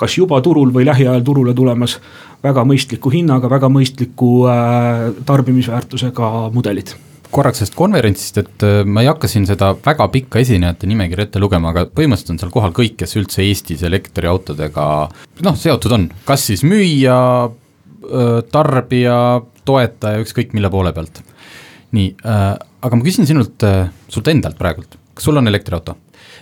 kas 0.00 0.16
juba 0.18 0.40
turul 0.44 0.72
või 0.74 0.86
lähiajal 0.88 1.22
turule 1.24 1.54
tulemas 1.54 1.98
väga 2.42 2.64
mõistliku 2.64 3.12
hinnaga, 3.12 3.50
väga 3.50 3.70
mõistliku 3.72 4.32
äh, 4.50 5.06
tarbimisväärtusega 5.26 6.50
mudelid. 6.52 6.96
Korraks 7.30 7.60
sellest 7.60 7.76
konverentsist, 7.78 8.38
et 8.42 8.64
ma 8.90 9.04
ei 9.04 9.06
hakka 9.06 9.28
siin 9.30 9.44
seda 9.46 9.68
väga 9.84 10.08
pikka 10.10 10.40
esinejate 10.42 10.88
nimekirja 10.90 11.28
ette 11.28 11.38
lugema, 11.38 11.70
aga 11.70 11.84
põhimõtteliselt 11.86 12.34
on 12.34 12.40
seal 12.42 12.50
kohal 12.50 12.74
kõik, 12.74 12.96
kes 12.98 13.14
üldse 13.20 13.44
Eestis 13.46 13.84
elektriautodega 13.86 14.86
noh, 15.46 15.58
seotud 15.60 15.94
on, 15.94 16.08
kas 16.26 16.48
siis 16.50 16.64
müüja, 16.66 17.20
tarbija, 18.50 19.20
toetaja, 19.62 20.24
ükskõik 20.24 20.58
mille 20.58 20.72
poole 20.74 20.90
pealt 20.96 21.22
nii 21.96 22.12
äh,, 22.24 22.52
aga 22.56 22.98
ma 22.98 23.06
küsin 23.06 23.28
sinult 23.28 23.66
äh,, 23.66 23.90
sult 24.12 24.30
endalt 24.32 24.58
praegult, 24.60 24.96
kas 25.14 25.28
sul 25.28 25.40
on 25.40 25.50
elektriauto? 25.50 25.96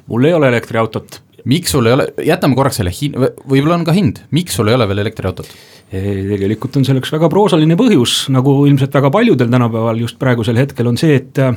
mul 0.08 0.28
ei 0.28 0.36
ole 0.36 0.48
elektriautot. 0.52 1.20
miks 1.48 1.72
sul 1.72 1.86
ei 1.88 1.96
ole, 1.96 2.08
jätame 2.26 2.56
korraks 2.58 2.80
selle 2.80 2.92
hin-, 2.94 3.16
võib-olla 3.16 3.78
on 3.78 3.88
ka 3.88 3.96
hind, 3.96 4.22
miks 4.34 4.56
sul 4.58 4.70
ei 4.70 4.78
ole 4.78 4.88
veel 4.90 5.04
elektriautot? 5.04 5.50
tegelikult 5.88 6.76
on 6.76 6.84
selleks 6.84 7.12
väga 7.14 7.30
proosaline 7.32 7.76
põhjus, 7.80 8.26
nagu 8.34 8.52
ilmselt 8.68 8.92
väga 8.92 9.10
paljudel 9.12 9.48
tänapäeval 9.48 10.02
just 10.02 10.18
praegusel 10.20 10.58
hetkel 10.60 10.90
on 10.90 10.98
see, 11.00 11.16
et 11.16 11.40
äh, 11.40 11.54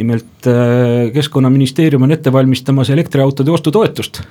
nimelt 0.00 0.48
äh, 0.48 1.10
keskkonnaministeerium 1.12 2.06
on 2.06 2.16
ette 2.16 2.32
valmistamas 2.32 2.90
elektriautode 2.94 3.52
ostutoetust 3.52 4.22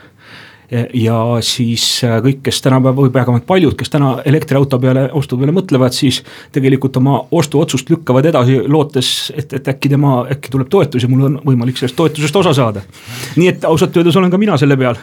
ja 0.72 1.18
siis 1.46 1.86
äh, 2.04 2.18
kõik, 2.26 2.42
kes 2.46 2.62
tänapäeval 2.66 3.08
või 3.08 3.14
vähemalt 3.14 3.46
paljud, 3.48 3.76
kes 3.78 3.92
täna 3.94 4.16
elektriauto 4.26 4.80
peale, 4.82 5.08
ostu 5.14 5.38
peale 5.38 5.54
mõtlevad, 5.56 5.96
siis 5.96 6.22
tegelikult 6.56 6.98
oma 7.02 7.20
ostuotsust 7.32 7.90
lükkavad 7.94 8.26
edasi, 8.32 8.62
lootes, 8.68 9.12
et, 9.36 9.54
et 9.60 9.74
äkki 9.76 9.92
tema, 9.94 10.18
äkki 10.32 10.54
tuleb 10.54 10.72
toetus 10.72 11.06
ja 11.06 11.12
mul 11.12 11.28
on 11.30 11.38
võimalik 11.46 11.78
sellest 11.80 11.98
toetusest 12.00 12.42
osa 12.42 12.56
saada. 12.58 12.86
nii 13.36 13.52
et 13.52 13.68
ausalt 13.70 13.98
öeldes 13.98 14.18
olen 14.18 14.34
ka 14.34 14.42
mina 14.42 14.58
selle 14.58 14.78
peal 14.80 14.98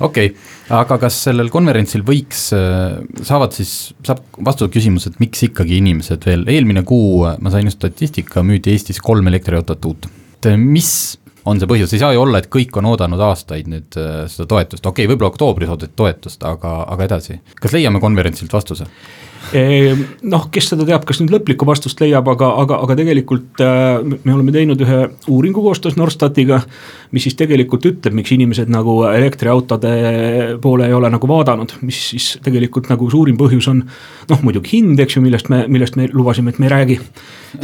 okei 0.00 0.32
okay., 0.32 0.34
aga 0.70 0.98
kas 1.02 1.16
sellel 1.26 1.50
konverentsil 1.50 2.04
võiks, 2.06 2.48
äh, 2.56 2.98
saavad 3.26 3.54
siis, 3.56 3.92
saab 4.06 4.22
vastused 4.46 4.74
küsimus, 4.74 5.08
et 5.10 5.18
miks 5.22 5.42
ikkagi 5.48 5.80
inimesed 5.80 6.26
veel, 6.26 6.46
eelmine 6.50 6.84
kuu 6.86 7.24
ma 7.42 7.52
sain 7.52 7.66
just 7.68 7.80
statistika, 7.80 8.44
müüdi 8.46 8.74
Eestis 8.74 9.02
kolm 9.02 9.30
elektriautot 9.30 9.90
uut. 9.90 10.10
et 10.40 10.52
mis 10.56 10.92
on 11.50 11.60
see 11.60 11.70
põhjus, 11.70 11.94
ei 11.94 12.02
saa 12.02 12.14
ju 12.14 12.22
olla, 12.22 12.40
et 12.40 12.50
kõik 12.52 12.76
on 12.80 12.90
oodanud 12.92 13.22
aastaid 13.30 13.70
nüüd 13.70 13.98
äh, 14.00 14.22
seda 14.30 14.48
toetust, 14.50 14.86
okei 14.86 15.04
okay,, 15.04 15.12
võib-olla 15.12 15.32
oktoobris 15.32 15.72
oodati 15.74 15.96
toetust, 15.98 16.44
aga, 16.46 16.80
aga 16.94 17.08
edasi, 17.08 17.40
kas 17.60 17.74
leiame 17.76 18.02
konverentsilt 18.02 18.54
vastuse? 18.54 18.86
Ehm, 19.56 20.02
noh, 20.30 20.44
kes 20.52 20.68
seda 20.70 20.84
teab, 20.86 21.02
kas 21.08 21.18
nüüd 21.18 21.32
lõplikku 21.32 21.66
vastust 21.66 21.98
leiab, 22.02 22.28
aga, 22.30 22.52
aga, 22.62 22.76
aga 22.84 22.94
tegelikult 22.98 23.62
äh, 23.64 24.02
me 24.04 24.34
oleme 24.36 24.52
teinud 24.54 24.82
ühe 24.84 24.98
uuringu 25.32 25.64
koostöös 25.64 25.96
Norstatiga. 25.98 26.60
mis 27.10 27.24
siis 27.26 27.34
tegelikult 27.34 27.86
ütleb, 27.88 28.14
miks 28.14 28.30
inimesed 28.30 28.68
nagu 28.70 29.00
elektriautode 29.08 29.94
poole 30.62 30.86
ei 30.86 30.94
ole 30.94 31.08
nagu 31.10 31.26
vaadanud, 31.26 31.72
mis 31.82 31.98
siis 32.12 32.28
tegelikult 32.44 32.86
nagu 32.92 33.08
suurim 33.10 33.38
põhjus 33.40 33.66
on. 33.72 33.82
noh, 34.30 34.44
muidugi 34.46 34.76
hind, 34.76 35.00
eks 35.02 35.16
ju, 35.16 35.24
millest 35.24 35.50
me, 35.50 35.64
millest 35.66 35.98
me 35.98 36.06
lubasime, 36.12 36.54
et 36.54 36.60
me 36.60 36.68
ei 36.68 36.74
räägi. 36.74 37.00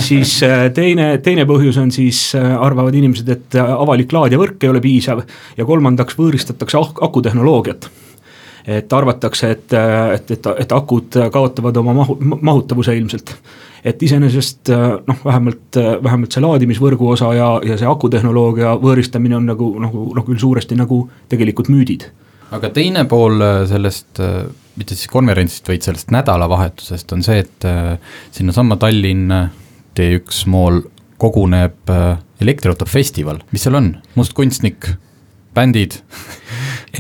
siis 0.09 0.41
äh, 0.43 0.67
teine, 0.75 1.13
teine 1.23 1.47
põhjus 1.47 1.79
on 1.83 1.93
siis, 1.95 2.33
äh, 2.35 2.57
arvavad 2.57 2.97
inimesed, 2.99 3.31
et 3.31 3.61
avalik 3.63 4.17
laadijavõrk 4.17 4.65
ei 4.65 4.73
ole 4.73 4.83
piisav. 4.83 5.23
ja 5.57 5.69
kolmandaks 5.69 6.19
võõristatakse 6.19 6.81
akutehnoloogiat 6.81 7.91
et 8.67 8.93
arvatakse, 8.93 9.51
et, 9.51 9.73
et, 10.15 10.31
et, 10.31 10.47
et 10.63 10.73
akud 10.75 11.19
kaotavad 11.33 11.77
oma 11.83 11.95
mahu, 11.95 12.17
mahutavuse 12.21 12.97
ilmselt. 12.99 13.35
et 13.87 14.03
iseenesest 14.03 14.73
noh, 15.07 15.19
vähemalt, 15.25 15.79
vähemalt 16.03 16.35
see 16.35 16.43
laadimisvõrgu 16.43 17.11
osa 17.15 17.31
ja, 17.37 17.51
ja 17.63 17.77
see 17.79 17.87
akutehnoloogia 17.87 18.75
võõristamine 18.83 19.37
on 19.39 19.47
nagu, 19.47 19.69
nagu 19.83 20.07
noh, 20.17 20.27
küll 20.27 20.41
suuresti 20.43 20.79
nagu 20.79 21.05
tegelikult 21.31 21.71
müüdid. 21.71 22.09
aga 22.51 22.71
teine 22.75 23.05
pool 23.07 23.39
sellest, 23.71 24.19
mitte 24.77 24.99
siis 24.99 25.13
konverentsist, 25.13 25.69
vaid 25.71 25.87
sellest 25.87 26.11
nädalavahetusest 26.15 27.15
on 27.15 27.23
see, 27.27 27.45
et 27.47 27.71
sinnasamma 28.35 28.81
Tallinn 28.83 29.31
T1 29.95 30.47
Mall 30.51 30.83
koguneb 31.17 31.95
elektriautofestival, 32.43 33.41
mis 33.55 33.63
seal 33.65 33.79
on, 33.79 33.93
mustkunstnik, 34.19 34.91
bändid 35.55 36.01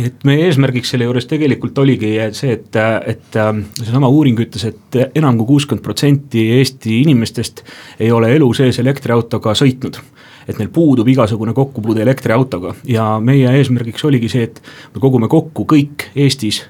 et 0.02 0.26
meie 0.28 0.46
eesmärgiks 0.48 0.92
selle 0.92 1.06
juures 1.09 1.26
tegelikult 1.30 1.78
oligi 1.82 2.12
see, 2.37 2.56
et, 2.59 2.78
et 3.06 3.38
seesama 3.80 4.11
uuring 4.12 4.38
ütles, 4.46 4.66
et 4.68 4.98
enam 5.18 5.38
kui 5.40 5.54
kuuskümmend 5.54 5.85
protsenti 5.85 6.46
Eesti 6.59 7.00
inimestest 7.04 7.64
ei 8.00 8.12
ole 8.12 8.32
elu 8.37 8.52
sees 8.56 8.80
elektriautoga 8.82 9.56
sõitnud. 9.59 10.00
Et 10.46 10.59
neil 10.61 10.70
puudub 10.70 11.09
igasugune 11.11 11.50
kokkupuude 11.56 12.04
elektriautoga. 12.04 12.76
Ja 12.87 13.16
meie 13.18 13.50
eesmärgiks 13.59 14.04
oligi 14.06 14.30
see, 14.30 14.46
et 14.46 14.61
me 14.94 15.02
kogume 15.02 15.26
kokku 15.30 15.66
kõik 15.66 16.06
Eestis 16.14 16.62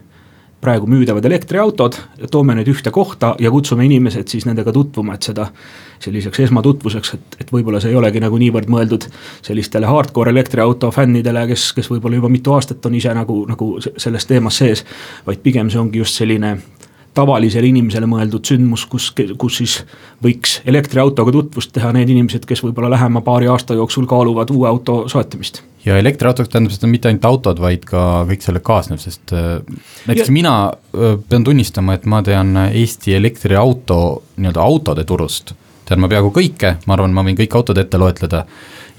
praegu 0.67 0.89
müüdavad 0.91 1.25
elektriautod, 1.29 1.99
toome 2.31 2.57
need 2.59 2.69
ühte 2.73 2.91
kohta 2.95 3.35
ja 3.43 3.53
kutsume 3.55 3.87
inimesed 3.87 4.29
siis 4.33 4.47
nendega 4.49 4.75
tutvuma, 4.75 5.15
et 5.15 5.29
seda 5.31 5.47
selliseks 6.03 6.43
esmatutvuseks, 6.47 7.13
et, 7.17 7.37
et 7.41 7.53
võib-olla 7.55 7.81
see 7.81 7.95
ei 7.95 7.99
olegi 7.99 8.21
nagu 8.21 8.39
niivõrd 8.41 8.69
mõeldud 8.73 9.07
sellistele 9.47 9.89
hardcore 9.89 10.35
elektriauto 10.35 10.91
fännidele, 10.93 11.47
kes, 11.53 11.71
kes 11.77 11.91
võib-olla 11.93 12.21
juba 12.21 12.33
mitu 12.33 12.53
aastat 12.57 12.85
on 12.91 12.99
ise 12.99 13.15
nagu, 13.17 13.43
nagu 13.49 13.71
selles 13.87 14.27
teemas 14.29 14.59
sees. 14.61 14.85
vaid 15.27 15.41
pigem 15.45 15.71
see 15.71 15.81
ongi 15.81 16.03
just 16.03 16.19
selline 16.19 16.57
tavalisele 17.17 17.71
inimesele 17.71 18.09
mõeldud 18.11 18.45
sündmus, 18.47 18.85
kus, 18.91 19.09
kus 19.41 19.59
siis 19.61 19.77
võiks 20.25 20.61
elektriautoga 20.69 21.35
tutvust 21.35 21.73
teha 21.75 21.93
need 21.97 22.13
inimesed, 22.13 22.47
kes 22.49 22.63
võib-olla 22.65 22.93
lähema 22.93 23.23
paari 23.27 23.49
aasta 23.53 23.77
jooksul 23.79 24.07
kaaluvad 24.11 24.53
uue 24.55 24.69
auto 24.69 24.99
soetamist. 25.13 25.63
ja 25.87 25.99
elektriautoks 25.99 26.51
tähendab 26.53 26.75
seda 26.75 26.91
mitte 26.91 27.11
ainult 27.11 27.29
autod, 27.29 27.61
vaid 27.63 27.85
ka 27.89 28.25
kõik 28.31 28.47
sellega 28.47 28.69
kaasnev, 28.71 29.03
sest 29.03 29.35
äh, 29.37 29.61
näiteks 30.09 30.31
ja. 30.31 30.39
mina 30.39 30.57
äh, 30.71 31.19
pean 31.29 31.45
tunnistama, 31.47 31.97
et 31.97 32.07
ma 32.07 32.23
tean 32.27 32.57
Eesti 32.67 33.15
elektriauto 33.17 34.01
nii-öelda 34.37 34.63
autode 34.63 35.05
turust, 35.09 35.55
tean 35.89 36.03
ma 36.03 36.11
peaaegu 36.13 36.33
kõike, 36.35 36.77
ma 36.87 36.99
arvan, 36.99 37.15
ma 37.17 37.25
võin 37.27 37.39
kõik 37.39 37.61
autod 37.61 37.79
ette 37.83 38.01
loetleda 38.01 38.45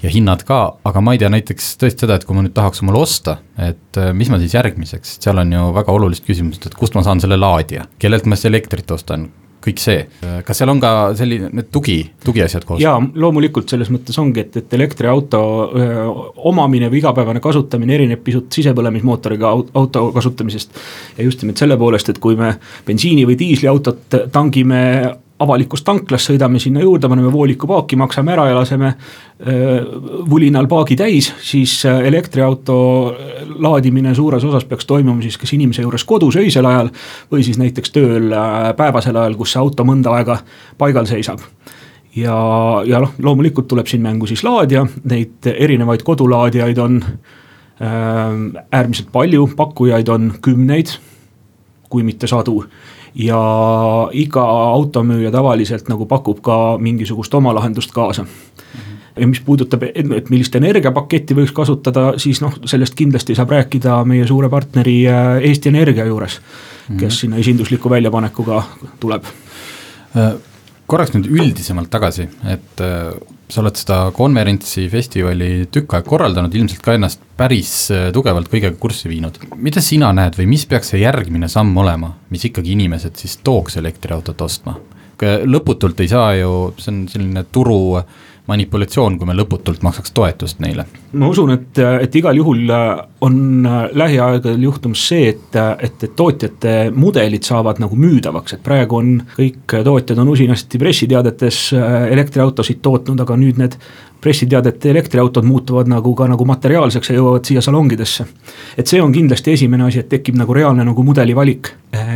ja 0.02 0.12
hinnad 0.12 0.44
ka, 0.46 0.60
aga 0.86 1.02
ma 1.02 1.14
ei 1.14 1.22
tea 1.22 1.30
näiteks 1.32 1.72
tõesti 1.80 2.06
seda, 2.06 2.18
et 2.18 2.26
kui 2.28 2.36
ma 2.36 2.44
nüüd 2.46 2.54
tahaks 2.56 2.84
omale 2.84 3.02
osta, 3.02 3.38
et 3.58 3.98
äh, 4.00 4.12
mis 4.16 4.30
ma 4.32 4.38
siis 4.42 4.54
järgmiseks, 4.54 5.18
seal 5.24 5.42
on 5.42 5.52
ju 5.52 5.66
väga 5.76 5.98
olulist 5.98 6.26
küsimust, 6.28 6.68
et 6.68 6.78
kust 6.78 6.96
ma 6.98 7.04
saan 7.06 7.22
selle 7.24 7.40
laadija, 7.40 7.88
kellelt 7.98 8.28
ma 8.28 8.38
siis 8.38 8.52
elektrit 8.52 8.90
ostan, 8.94 9.28
kõik 9.68 9.80
see, 9.82 10.02
kas 10.46 10.60
seal 10.60 10.70
on 10.70 10.80
ka 10.82 10.90
selline, 11.18 11.64
tugi, 11.74 11.98
tugiasjad 12.24 12.64
koos? 12.66 12.80
jaa, 12.82 12.96
loomulikult 13.18 13.70
selles 13.70 13.90
mõttes 13.92 14.16
ongi, 14.22 14.44
et, 14.46 14.58
et 14.60 14.74
elektriauto 14.78 15.40
öö, 15.66 16.04
omamine 16.50 16.90
või 16.92 17.00
igapäevane 17.02 17.42
kasutamine 17.44 17.96
erineb 17.98 18.22
pisut 18.24 18.54
sisepõlemismootoriga 18.54 19.50
auto 19.50 20.04
kasutamisest. 20.14 20.78
ja 21.18 21.26
just 21.26 21.42
nimelt 21.42 21.60
selle 21.60 21.78
poolest, 21.80 22.12
et 22.12 22.20
kui 22.22 22.38
me 22.38 22.54
bensiini 22.86 23.26
või 23.28 23.38
diisliautot 23.40 24.20
tangime 24.32 24.84
avalikust 25.38 25.86
tanklast, 25.86 26.30
sõidame 26.30 26.58
sinna 26.62 26.82
juurde, 26.82 27.08
paneme 27.10 27.30
vooliku 27.32 27.68
paaki, 27.70 27.96
maksame 27.96 28.32
ära 28.34 28.48
ja 28.48 28.56
laseme 28.58 28.92
vulinal 30.30 30.66
paagi 30.70 30.96
täis, 30.98 31.30
siis 31.46 31.76
elektriauto 31.86 32.78
laadimine 33.62 34.14
suures 34.18 34.44
osas 34.44 34.66
peaks 34.66 34.86
toimuma 34.86 35.22
siis 35.22 35.38
kas 35.38 35.54
inimese 35.54 35.84
juures 35.84 36.04
kodus 36.04 36.40
öisel 36.42 36.66
ajal 36.66 36.90
või 37.30 37.46
siis 37.46 37.60
näiteks 37.60 37.94
tööl 37.94 38.34
päevasel 38.76 39.16
ajal, 39.16 39.38
kus 39.38 39.54
see 39.54 39.62
auto 39.62 39.86
mõnda 39.86 40.16
aega 40.18 40.40
paigal 40.78 41.06
seisab. 41.06 41.44
Ja, 42.18 42.34
ja 42.88 42.98
noh, 43.04 43.14
loomulikult 43.22 43.68
tuleb 43.70 43.86
siin 43.86 44.02
mängu 44.02 44.26
siis 44.26 44.42
laadija, 44.42 44.86
neid 45.06 45.46
erinevaid 45.54 46.02
kodulaadijaid 46.02 46.82
on 46.82 47.02
äärmiselt 47.78 49.12
palju, 49.14 49.52
pakkujaid 49.56 50.08
on 50.10 50.32
kümneid, 50.42 50.96
kui 51.88 52.02
mitte 52.02 52.26
sadu 52.26 52.64
ja 53.18 53.40
iga 54.12 54.44
automüüja 54.74 55.30
tavaliselt 55.34 55.88
nagu 55.90 56.06
pakub 56.06 56.40
ka 56.42 56.78
mingisugust 56.78 57.34
oma 57.34 57.54
lahendust 57.54 57.90
kaasa 57.92 58.26
ja 59.18 59.26
mis 59.26 59.40
puudutab, 59.44 59.82
et 59.82 60.30
millist 60.30 60.54
energiapaketti 60.54 61.34
võiks 61.34 61.52
kasutada, 61.54 62.12
siis 62.22 62.38
noh, 62.44 62.54
sellest 62.68 62.94
kindlasti 62.98 63.34
saab 63.34 63.50
rääkida 63.56 64.02
meie 64.08 64.26
suure 64.28 64.50
partneri 64.52 65.00
äh, 65.10 65.30
Eesti 65.50 65.72
Energia 65.72 66.06
juures, 66.06 66.38
kes 66.38 66.88
mm 66.88 66.98
-hmm. 67.00 67.16
sinna 67.20 67.36
esindusliku 67.36 67.90
väljapanekuga 67.90 68.62
tuleb. 69.00 69.24
Äh, 70.16 70.32
korraks 70.86 71.14
nüüd 71.14 71.26
üldisemalt 71.26 71.90
tagasi, 71.90 72.28
et 72.46 72.80
äh, 72.80 73.12
sa 73.48 73.62
oled 73.62 73.78
seda 73.80 73.98
konverentsi, 74.16 74.86
festivali 74.92 75.68
tükk 75.72 75.96
aega 75.96 76.08
korraldanud, 76.08 76.54
ilmselt 76.54 76.82
ka 76.84 76.96
ennast 76.98 77.22
päris 77.38 77.72
äh, 77.94 78.08
tugevalt 78.14 78.50
kõigega 78.52 78.76
kurssi 78.80 79.08
viinud. 79.10 79.38
mida 79.56 79.80
sina 79.84 80.12
näed 80.16 80.36
või 80.38 80.50
mis 80.52 80.66
peaks 80.68 80.92
see 80.92 81.02
järgmine 81.02 81.48
samm 81.48 81.76
olema, 81.80 82.14
mis 82.30 82.44
ikkagi 82.48 82.74
inimesed 82.76 83.16
siis 83.16 83.38
tooks 83.44 83.80
elektriautot 83.80 84.46
ostma? 84.46 84.78
lõputult 85.18 85.98
ei 85.98 86.08
saa 86.08 86.34
ju, 86.38 86.50
see 86.78 86.92
on 86.92 86.98
selline 87.10 87.42
turu 87.50 87.98
manipulatsioon, 88.48 89.18
kui 89.18 89.28
me 89.28 89.36
lõputult 89.36 89.82
maksaks 89.84 90.14
toetust 90.16 90.62
neile. 90.64 90.86
ma 91.12 91.28
usun, 91.28 91.52
et, 91.54 91.78
et 91.78 92.18
igal 92.20 92.36
juhul 92.36 92.72
on 93.24 93.38
lähiaegadel 93.92 94.62
juhtumas 94.62 95.04
see, 95.10 95.28
et, 95.34 95.58
et, 95.84 96.04
et 96.04 96.16
tootjate 96.16 96.74
mudelid 96.94 97.44
saavad 97.46 97.80
nagu 97.82 97.96
müüdavaks, 97.98 98.56
et 98.56 98.64
praegu 98.64 99.00
on 99.00 99.14
kõik 99.36 99.78
tootjad 99.84 100.20
on 100.22 100.34
usinasti 100.34 100.80
pressiteadetes 100.80 101.62
elektriautosid 102.10 102.82
tootnud, 102.84 103.20
aga 103.24 103.36
nüüd 103.40 103.60
need 103.60 103.76
pressiteadete 104.20 104.90
elektriautod 104.90 105.44
muutuvad 105.44 105.88
nagu 105.88 106.14
ka 106.14 106.26
nagu 106.28 106.44
materiaalseks 106.44 107.10
ja 107.10 107.18
jõuavad 107.18 107.46
siia 107.46 107.62
salongidesse. 107.62 108.24
et 108.78 108.86
see 108.86 109.02
on 109.02 109.12
kindlasti 109.12 109.52
esimene 109.52 109.84
asi, 109.84 109.98
et 109.98 110.08
tekib 110.08 110.36
nagu 110.38 110.54
reaalne 110.54 110.84
nagu 110.84 111.02
mudeli 111.02 111.34
valik. 111.34 111.72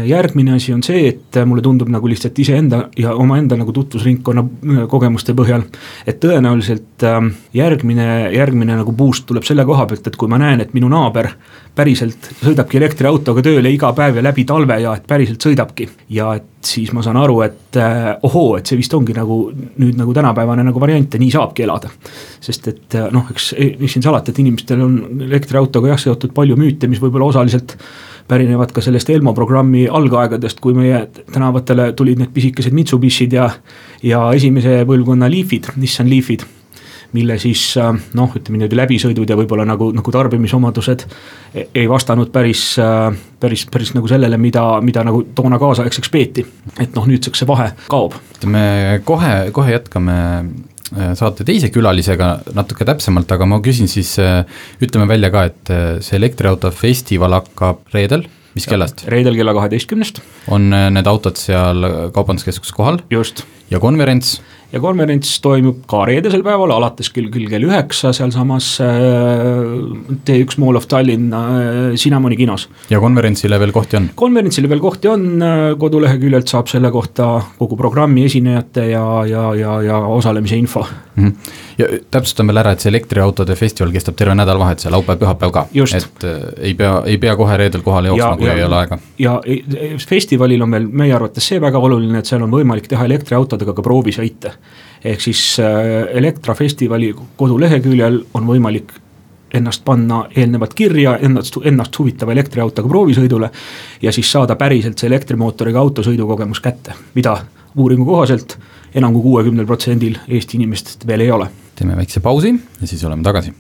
Järgmine 0.07 0.53
asi 0.57 0.73
on 0.75 0.83
see, 0.83 1.09
et 1.09 1.39
mulle 1.47 1.63
tundub 1.63 1.89
nagu 1.89 2.09
lihtsalt 2.09 2.39
iseenda 2.39 2.89
ja 2.99 3.15
omaenda 3.15 3.57
nagu 3.57 3.73
tutvusringkonna 3.73 4.43
äh, 4.43 4.83
kogemuste 4.89 5.33
põhjal. 5.33 5.63
et 6.07 6.21
tõenäoliselt 6.21 7.05
ähm, 7.05 7.33
järgmine, 7.55 8.31
järgmine 8.35 8.77
nagu 8.77 8.93
boost 8.93 9.27
tuleb 9.27 9.45
selle 9.45 9.65
koha 9.65 9.87
pealt, 9.87 10.07
et 10.07 10.17
kui 10.17 10.29
ma 10.29 10.39
näen, 10.39 10.61
et 10.61 10.75
minu 10.75 10.89
naaber 10.89 11.31
päriselt 11.75 12.33
sõidabki 12.43 12.77
elektriautoga 12.77 13.43
tööle 13.43 13.71
iga 13.73 13.93
päev 13.97 14.19
ja 14.19 14.23
läbi 14.23 14.45
talve 14.45 14.81
ja 14.83 14.97
et 14.97 15.07
päriselt 15.07 15.41
sõidabki. 15.43 15.89
ja 16.11 16.35
et 16.35 16.52
siis 16.69 16.93
ma 16.95 17.03
saan 17.05 17.19
aru, 17.21 17.41
et 17.47 17.79
äh, 17.81 18.13
ohoo, 18.27 18.57
et 18.59 18.69
see 18.69 18.79
vist 18.79 18.95
ongi 18.95 19.15
nagu 19.17 19.39
nüüd 19.53 19.99
nagu 19.99 20.15
tänapäevane 20.15 20.65
nagu 20.67 20.81
variant 20.83 21.15
ja 21.15 21.21
nii 21.21 21.33
saabki 21.35 21.67
elada. 21.67 21.91
sest 22.41 22.69
et 22.69 22.97
äh, 22.99 23.11
noh, 23.13 23.29
eks 23.33 23.53
mis 23.81 23.93
siin 23.97 24.05
salata, 24.05 24.33
et 24.33 24.41
inimestel 24.43 24.83
on 24.85 24.97
elektriautoga 25.29 25.93
jah 25.93 26.03
seotud 26.07 26.35
palju 26.37 26.57
müüte, 26.61 26.91
mis 26.91 27.03
võib-olla 27.03 27.31
osaliselt 27.33 27.77
pärinevad 28.29 28.73
ka 28.73 28.81
sellest 28.85 29.11
Elmo 29.11 29.35
programmi 29.35 29.87
algaegadest, 29.91 30.61
kui 30.63 30.75
meie 30.77 31.07
tänavatele 31.33 31.93
tulid 31.99 32.23
need 32.23 32.33
pisikesed 32.35 32.73
Mitsubishid 32.73 33.35
ja, 33.37 33.51
ja 34.03 34.25
esimese 34.37 34.83
põlvkonna 34.89 35.31
Leafid, 35.31 35.75
Nissan 35.77 36.11
Leafid 36.11 36.47
mille 37.13 37.37
siis 37.39 37.63
äh, 37.81 37.93
noh, 38.17 38.33
ütleme 38.37 38.59
niimoodi 38.61 38.79
läbisõidud 38.79 39.29
ja 39.29 39.37
võib-olla 39.39 39.67
nagu, 39.69 39.91
nagu 39.95 40.15
tarbimisomadused 40.15 41.05
e-, 41.05 41.69
ei 41.83 41.87
vastanud 41.91 42.33
päris, 42.33 42.65
äh, 42.81 43.13
päris, 43.41 43.67
päris 43.73 43.93
nagu 43.97 44.11
sellele, 44.11 44.39
mida, 44.41 44.65
mida 44.85 45.05
nagu 45.07 45.25
toona 45.37 45.61
kaasaegseks 45.63 46.13
peeti. 46.13 46.47
et 46.81 46.95
noh, 46.97 47.09
nüüdseks 47.09 47.43
see 47.43 47.49
vahe 47.49 47.73
kaob. 47.93 48.17
me 48.47 49.01
kohe, 49.05 49.35
kohe 49.53 49.75
jätkame 49.77 50.19
äh, 50.41 51.13
saate 51.19 51.45
teise 51.49 51.73
külalisega 51.75 52.35
natuke 52.57 52.89
täpsemalt, 52.89 53.33
aga 53.33 53.49
ma 53.49 53.61
küsin 53.65 53.91
siis, 53.91 54.15
ütleme 54.83 55.09
välja 55.09 55.33
ka, 55.33 55.49
et 55.51 55.75
see 56.05 56.17
elektriauto 56.21 56.73
festival 56.75 57.41
hakkab 57.41 57.85
reedel 57.95 58.25
mis 58.57 58.67
kellast? 58.69 59.05
reedel 59.09 59.37
kella 59.37 59.55
kaheteistkümnest. 59.57 60.21
on 60.53 60.73
need 60.73 61.09
autod 61.09 61.41
seal 61.41 61.85
Kaubanduskeskuses 62.13 62.73
kohal? 62.77 63.01
just. 63.13 63.45
ja 63.71 63.81
konverents? 63.81 64.41
Ja 64.73 64.81
konverents 64.81 65.35
toimub 65.45 65.83
ka 65.91 66.03
reedesel 66.09 66.43
päeval, 66.45 66.73
alates 66.75 67.11
küll, 67.13 67.29
küll 67.33 67.49
kell 67.51 67.67
üheksa 67.69 68.13
sealsamas 68.17 68.75
äh, 68.85 68.89
T1 70.27 70.59
Mall 70.63 70.81
of 70.81 70.89
Tallinn 70.91 71.33
äh, 71.37 71.97
Cinnamoni 72.01 72.39
kinos. 72.41 72.69
ja 72.91 73.01
konverentsile 73.03 73.61
veel 73.61 73.75
kohti 73.75 74.01
on? 74.01 74.09
konverentsile 74.17 74.71
veel 74.73 74.83
kohti 74.83 75.13
on, 75.13 75.27
äh, 75.45 75.65
koduleheküljelt 75.81 76.53
saab 76.53 76.73
selle 76.73 76.93
kohta 76.95 77.35
kogu 77.59 77.77
programmi 77.77 78.27
esinejate 78.29 78.89
ja, 78.95 79.05
ja, 79.29 79.49
ja, 79.59 79.79
ja 79.91 80.01
osalemise 80.17 80.57
info 80.61 80.87
mm. 81.17 81.25
-hmm. 81.25 81.53
ja 81.79 81.87
täpsustame 82.11 82.53
veel 82.53 82.63
ära, 82.65 82.73
et 82.73 82.81
see 82.81 82.91
elektriautode 82.91 83.57
festival 83.57 83.93
kestab 83.93 84.17
terve 84.17 84.35
nädalavahetuse, 84.35 84.91
laupäev, 84.91 85.19
pühapäev 85.19 85.53
ka. 85.53 85.67
et 85.97 86.25
äh, 86.25 86.41
ei 86.59 86.75
pea, 86.75 87.03
ei 87.07 87.19
pea 87.19 87.37
kohe 87.37 87.57
reedel 87.57 87.83
kohale 87.83 88.09
jooksma, 88.09 88.37
kui 88.37 88.47
ja, 88.47 88.55
ei 88.55 88.65
ole 88.65 88.77
aega. 88.77 88.99
ja 89.19 89.41
festivalil 90.09 90.63
on 90.63 90.71
veel 90.71 90.89
meie 90.89 91.15
arvates 91.15 91.49
see 91.49 91.61
väga 91.61 91.79
oluline, 91.79 92.19
et 92.19 92.27
seal 92.27 92.43
on 92.43 92.51
võimalik 92.51 92.89
teha 92.89 93.05
elektriautodega 93.05 93.73
ka 93.73 93.83
proovisõite 93.83 94.53
ehk 95.05 95.21
siis 95.21 95.57
äh, 95.61 96.17
Elektrafestivali 96.19 97.15
koduleheküljel 97.37 98.21
on 98.35 98.47
võimalik 98.47 98.93
ennast 99.55 99.85
panna 99.85 100.27
eelnevalt 100.37 100.75
kirja, 100.75 101.17
ennast, 101.21 101.57
ennast 101.65 101.99
huvitava 101.99 102.33
elektriautoga 102.33 102.89
proovisõidule. 102.89 103.51
ja 104.03 104.13
siis 104.13 104.33
saada 104.33 104.57
päriselt 104.57 104.99
see 104.99 105.07
elektrimootoriga 105.07 105.81
auto 105.81 106.03
sõidukogemus 106.03 106.61
kätte, 106.61 106.95
mida 107.15 107.37
uuringu 107.77 108.05
kohaselt 108.05 108.57
enam 108.95 109.13
kui 109.17 109.23
kuuekümnel 109.23 109.67
protsendil 109.67 110.19
Eesti 110.29 110.59
inimestest 110.61 111.07
veel 111.07 111.21
ei 111.27 111.31
ole. 111.31 111.51
teeme 111.75 111.97
väikse 111.97 112.21
pausi 112.21 112.55
ja 112.81 112.87
siis 112.87 113.05
oleme 113.05 113.23
tagasi. 113.23 113.53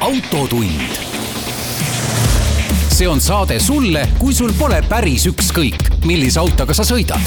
autotund 0.00 0.98
see 3.00 3.08
on 3.08 3.20
saade 3.20 3.56
sulle, 3.60 4.02
kui 4.18 4.34
sul 4.36 4.50
pole 4.58 4.82
päris 4.84 5.22
ükskõik, 5.30 5.86
millise 6.04 6.36
autoga 6.40 6.74
sa 6.76 6.84
sõidad. 6.84 7.22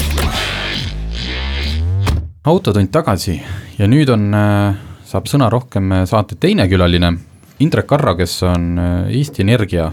autotund 2.44 2.92
tagasi 2.94 3.40
ja 3.78 3.88
nüüd 3.90 4.12
on, 4.12 4.28
äh, 4.34 4.76
saab 5.02 5.26
sõna 5.26 5.48
rohkem 5.50 5.90
äh, 5.92 6.04
saate 6.06 6.36
teine 6.38 6.68
külaline, 6.70 7.16
Indrek 7.58 7.86
Karra, 7.86 8.14
kes 8.14 8.42
on 8.46 8.78
äh, 8.78 9.10
Eesti 9.18 9.42
Energia 9.42 9.90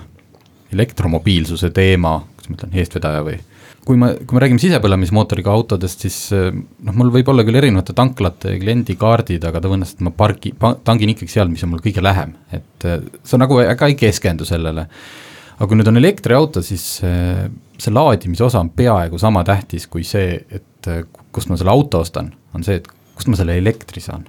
elektromobiilsuse 0.71 1.71
teema, 1.73 2.19
kuidas 2.51 2.51
ma 2.51 2.57
ütlen, 2.59 2.77
eestvedaja 2.81 3.23
või 3.25 3.37
kui 3.85 3.97
me, 3.97 4.11
kui 4.27 4.37
me 4.37 4.43
räägime 4.43 4.61
sisepõlemismootoriga 4.61 5.51
autodest, 5.53 6.03
siis 6.05 6.17
noh, 6.33 6.93
mul 6.93 7.09
võib 7.13 7.31
olla 7.33 7.45
küll 7.47 7.57
erinevate 7.57 7.95
tanklate 7.97 8.57
kliendikaardid, 8.61 9.43
aga 9.47 9.61
tõenäoliselt 9.63 10.03
ma 10.05 10.13
pargi, 10.15 10.53
tangin 10.85 11.13
ikkagi 11.15 11.33
seal, 11.33 11.49
mis 11.49 11.63
on 11.65 11.73
mul 11.73 11.83
kõige 11.83 12.03
lähem, 12.03 12.35
et 12.53 12.87
sa 13.25 13.41
nagu 13.41 13.57
väga 13.57 13.89
ei 13.89 13.97
keskendu 13.99 14.45
sellele. 14.47 14.87
aga 15.57 15.69
kui 15.69 15.77
nüüd 15.77 15.89
on 15.89 15.97
elektriauto, 15.97 16.61
siis 16.65 16.83
see, 17.01 17.49
see 17.77 17.93
laadimise 17.93 18.45
osa 18.45 18.61
on 18.61 18.69
peaaegu 18.69 19.17
sama 19.21 19.43
tähtis 19.45 19.87
kui 19.87 20.03
see, 20.03 20.39
et 20.49 20.93
kust 21.31 21.49
ma 21.49 21.57
selle 21.57 21.73
auto 21.73 22.01
ostan, 22.05 22.31
on 22.53 22.63
see, 22.65 22.81
et 22.81 22.87
kust 23.15 23.29
ma 23.29 23.37
selle 23.37 23.57
elektri 23.57 24.01
saan 24.01 24.25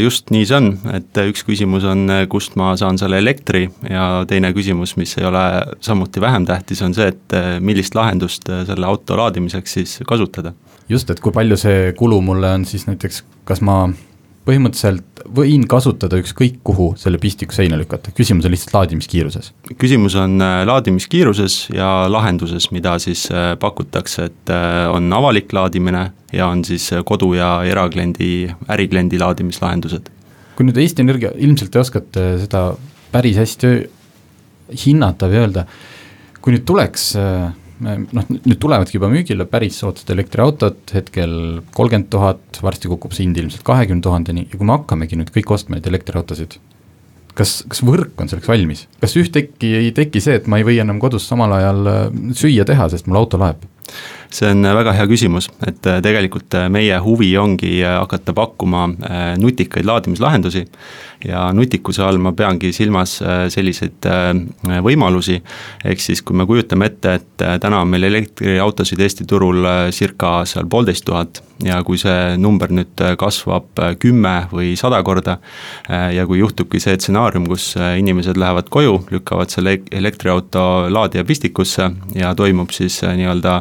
just 0.00 0.30
nii 0.34 0.46
see 0.48 0.58
on, 0.58 0.70
et 0.94 1.20
üks 1.24 1.44
küsimus 1.46 1.86
on, 1.88 2.04
kust 2.32 2.56
ma 2.60 2.72
saan 2.80 2.98
selle 3.00 3.20
elektri 3.22 3.64
ja 3.88 4.24
teine 4.28 4.52
küsimus, 4.56 4.96
mis 5.00 5.16
ei 5.18 5.24
ole 5.28 5.44
samuti 5.84 6.20
vähem 6.20 6.46
tähtis, 6.48 6.82
on 6.84 6.96
see, 6.96 7.08
et 7.14 7.36
millist 7.64 7.96
lahendust 7.96 8.48
selle 8.48 8.86
auto 8.86 9.16
laadimiseks 9.20 9.78
siis 9.78 9.96
kasutada. 10.08 10.52
just, 10.88 11.10
et 11.10 11.20
kui 11.20 11.32
palju 11.32 11.56
see 11.60 11.92
kulu 11.96 12.20
mulle 12.24 12.52
on 12.58 12.68
siis 12.68 12.86
näiteks, 12.90 13.24
kas 13.48 13.64
ma 13.64 13.82
põhimõtteliselt 14.48 15.22
võin 15.36 15.66
kasutada 15.68 16.18
ükskõik 16.20 16.60
kuhu 16.66 16.90
selle 16.98 17.20
pistiku 17.20 17.54
seina 17.54 17.76
lükata, 17.78 18.12
küsimus 18.16 18.46
on 18.48 18.54
lihtsalt 18.54 18.74
laadimiskiiruses. 18.78 19.52
küsimus 19.78 20.16
on 20.18 20.40
äh, 20.42 20.62
laadimiskiiruses 20.66 21.58
ja 21.74 21.90
lahenduses, 22.10 22.70
mida 22.74 22.96
siis 23.02 23.26
äh, 23.32 23.52
pakutakse, 23.60 24.30
et 24.30 24.54
äh, 24.54 24.86
on 24.90 25.12
avalik 25.12 25.52
laadimine 25.52 26.10
ja 26.32 26.48
on 26.48 26.64
siis 26.64 26.90
kodu- 27.06 27.34
ja 27.36 27.60
erakliendi, 27.68 28.50
ärikliendi 28.68 29.20
laadimislahendused. 29.20 30.10
kui 30.56 30.68
nüüd 30.68 30.80
Eesti 30.80 31.04
Energia, 31.04 31.30
ilmselt 31.36 31.70
te 31.72 31.80
oskate 31.80 32.26
seda 32.42 32.64
päris 33.12 33.38
hästi 33.40 33.70
hinnata 34.86 35.28
või 35.30 35.40
öelda, 35.44 35.64
kui 36.40 36.54
nüüd 36.54 36.64
tuleks 36.68 37.10
äh, 37.20 37.50
noh, 37.80 38.26
nüüd 38.30 38.58
tulevadki 38.60 38.98
juba 38.98 39.10
müügile 39.12 39.46
päris 39.50 39.78
soodsad 39.80 40.10
elektriautod, 40.14 40.82
hetkel 40.94 41.32
kolmkümmend 41.76 42.10
tuhat, 42.12 42.60
varsti 42.64 42.90
kukub 42.92 43.14
see 43.16 43.26
hind 43.26 43.40
ilmselt 43.40 43.64
kahekümne 43.66 44.04
tuhandeni 44.04 44.46
ja 44.46 44.58
kui 44.58 44.68
me 44.68 44.76
hakkamegi 44.76 45.18
nüüd 45.20 45.32
kõik 45.34 45.54
ostma 45.56 45.78
neid 45.78 45.88
elektriautosid, 45.90 46.58
kas, 47.38 47.60
kas 47.70 47.82
võrk 47.86 48.20
on 48.20 48.30
selleks 48.30 48.50
valmis, 48.50 48.86
kas 49.02 49.16
ühtäkki 49.20 49.74
ei 49.80 49.92
teki 49.96 50.22
see, 50.24 50.38
et 50.40 50.48
ma 50.50 50.60
ei 50.60 50.66
või 50.68 50.80
enam 50.82 51.00
kodus 51.02 51.28
samal 51.30 51.56
ajal 51.56 51.92
äh, 51.92 52.02
süüa 52.36 52.68
teha, 52.68 52.90
sest 52.92 53.08
mul 53.08 53.22
auto 53.22 53.40
laeb? 53.40 53.64
See 54.30 54.50
on 54.50 54.64
äh, 54.64 54.74
väga 54.76 54.94
hea 54.94 55.06
küsimus, 55.10 55.50
et 55.66 55.86
äh, 55.86 56.00
tegelikult 56.04 56.54
meie 56.72 56.98
huvi 57.02 57.30
ongi 57.38 57.80
hakata 57.82 58.34
pakkuma 58.36 58.88
nutikaid 59.40 59.86
laadimislahendusi. 59.88 60.66
Ja 61.24 61.50
nutikuse 61.52 62.02
all 62.02 62.16
ma 62.22 62.32
peangi 62.32 62.70
silmas 62.72 63.18
äh, 63.20 63.44
selliseid 63.52 64.06
äh, 64.08 64.30
võimalusi, 64.86 65.36
ehk 65.84 66.00
siis 66.00 66.22
kui 66.24 66.38
me 66.38 66.46
kujutame 66.48 66.88
ette, 66.88 67.18
et 67.20 67.44
äh, 67.44 67.58
täna 67.60 67.82
on 67.84 67.92
meil 67.92 68.08
elektriautosid 68.08 69.00
Eesti 69.04 69.28
turul 69.28 69.66
circa 69.92 70.40
seal 70.48 70.70
poolteist 70.70 71.04
tuhat 71.04 71.42
ja 71.64 71.80
kui 71.84 71.98
see 72.00 72.36
number 72.40 72.72
nüüd 72.72 73.02
kasvab 73.20 73.80
kümme 74.00 74.34
või 74.52 74.72
sada 74.80 75.02
korda 75.06 75.38
ja 75.88 76.26
kui 76.28 76.40
juhtubki 76.40 76.80
see 76.80 76.96
stsenaarium, 76.96 77.46
kus 77.50 77.74
inimesed 77.76 78.40
lähevad 78.40 78.70
koju, 78.72 78.98
lükkavad 79.12 79.52
selle 79.52 79.78
elektriauto 79.92 80.88
laadija 80.92 81.24
pistikusse 81.28 81.90
ja 82.16 82.34
toimub 82.38 82.72
siis 82.76 83.00
nii-öelda 83.04 83.60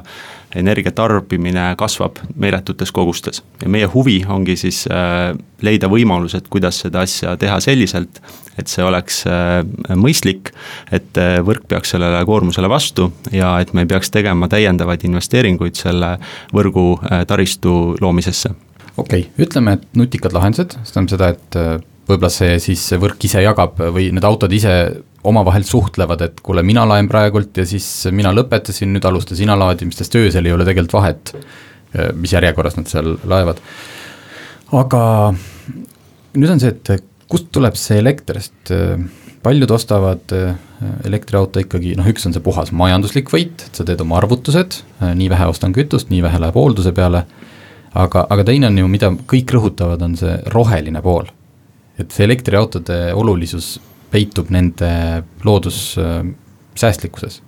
energia 0.56 0.92
tarbimine 0.96 1.74
kasvab 1.78 2.20
meeletutes 2.36 2.92
kogustes. 2.92 3.44
ja 3.62 3.70
meie 3.70 3.86
huvi 3.86 4.24
ongi 4.28 4.56
siis 4.58 4.86
leida 5.62 5.90
võimalused, 5.92 6.48
kuidas 6.50 6.80
seda 6.86 7.04
asja 7.06 7.36
teha 7.38 7.60
selliselt, 7.62 8.22
et 8.58 8.68
see 8.68 8.84
oleks 8.84 9.24
mõistlik, 9.96 10.54
et 10.92 11.20
võrk 11.46 11.68
peaks 11.68 11.94
sellele 11.96 12.24
koormusele 12.26 12.70
vastu 12.70 13.12
ja 13.32 13.58
et 13.60 13.74
me 13.74 13.86
ei 13.86 13.92
peaks 13.92 14.10
tegema 14.12 14.48
täiendavaid 14.50 15.06
investeeringuid 15.06 15.78
selle 15.78 16.16
võrgu 16.56 16.88
taristu 17.28 17.96
loomisesse 18.02 18.56
okei 19.00 19.22
okay,, 19.22 19.46
ütleme, 19.46 19.78
et 19.78 19.88
nutikad 19.98 20.36
lahendused, 20.36 20.76
see 20.84 20.94
tähendab 20.96 21.14
seda, 21.14 21.30
et 21.36 21.60
äh, 21.60 21.72
võib-olla 22.10 22.32
see 22.34 22.58
siis 22.64 22.84
see 22.92 23.00
võrk 23.02 23.24
ise 23.28 23.44
jagab 23.44 23.80
või 23.94 24.10
need 24.16 24.26
autod 24.28 24.54
ise 24.56 24.74
omavahel 25.30 25.66
suhtlevad, 25.68 26.24
et 26.26 26.42
kuule, 26.44 26.64
mina 26.66 26.86
laen 26.88 27.10
praegult 27.12 27.58
ja 27.60 27.66
siis 27.68 27.86
mina 28.16 28.32
lõpetasin, 28.36 28.92
nüüd 28.96 29.06
alusta 29.06 29.36
sina 29.38 29.58
laadimist, 29.60 30.00
sest 30.02 30.16
öösel 30.20 30.48
ei 30.48 30.56
ole 30.56 30.68
tegelikult 30.68 30.98
vahet, 31.00 31.34
äh, 31.36 32.12
mis 32.16 32.34
järjekorras 32.36 32.80
nad 32.80 32.90
seal 32.92 33.18
laevad. 33.28 33.62
aga 34.80 35.02
nüüd 36.38 36.54
on 36.56 36.62
see, 36.62 36.76
et 36.76 37.10
kust 37.30 37.52
tuleb 37.54 37.78
see 37.78 38.00
elekter, 38.00 38.40
sest 38.42 38.74
äh, 38.76 38.96
paljud 39.44 39.72
ostavad 39.72 40.34
elektriauto 41.08 41.62
ikkagi, 41.64 41.94
noh, 41.96 42.08
üks 42.12 42.26
on 42.28 42.34
see 42.36 42.44
puhas 42.44 42.74
majanduslik 42.76 43.32
võit, 43.32 43.64
et 43.68 43.78
sa 43.78 43.86
teed 43.88 44.02
oma 44.04 44.18
arvutused, 44.20 44.82
nii 45.00 45.30
vähe 45.32 45.48
ostan 45.48 45.72
kütust, 45.76 46.10
nii 46.12 46.20
vähe 46.26 46.42
läheb 46.44 46.58
hoolduse 46.60 46.92
peale 46.96 47.24
aga, 47.94 48.26
aga 48.30 48.46
teine 48.48 48.70
on 48.70 48.80
ju, 48.82 48.88
mida 48.92 49.12
kõik 49.30 49.54
rõhutavad, 49.56 50.02
on 50.06 50.16
see 50.20 50.36
roheline 50.54 51.02
pool. 51.06 51.30
Et 52.00 52.12
see 52.16 52.26
elektriautode 52.28 52.98
olulisus 53.18 53.78
peitub 54.12 54.50
nende 54.54 54.90
loodussäästlikkuses. 55.46 57.42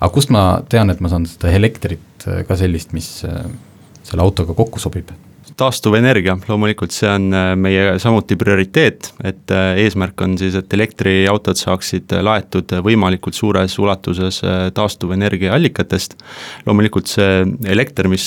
aga 0.00 0.10
kust 0.12 0.30
ma 0.34 0.62
tean, 0.68 0.90
et 0.90 1.00
ma 1.00 1.08
saan 1.12 1.26
seda 1.26 1.52
elektrit 1.56 2.26
ka 2.48 2.56
sellist, 2.58 2.92
mis 2.92 3.08
selle 3.22 4.22
autoga 4.22 4.54
kokku 4.54 4.82
sobib? 4.82 5.10
Taastuvenergia, 5.56 6.36
loomulikult 6.50 6.92
see 6.92 7.08
on 7.08 7.30
äh, 7.34 7.50
meie 7.58 7.96
samuti 8.00 8.36
prioriteet, 8.36 9.08
et 9.24 9.52
äh, 9.54 9.78
eesmärk 9.86 10.20
on 10.24 10.34
siis, 10.40 10.56
et 10.58 10.72
elektriautod 10.76 11.56
saaksid 11.56 12.12
laetud 12.24 12.74
võimalikult 12.84 13.36
suures 13.36 13.78
ulatuses 13.80 14.42
äh, 14.44 14.66
taastuvenergia 14.76 15.54
allikatest. 15.56 16.18
loomulikult 16.66 17.08
see 17.08 17.46
elekter, 17.72 18.08
mis 18.10 18.26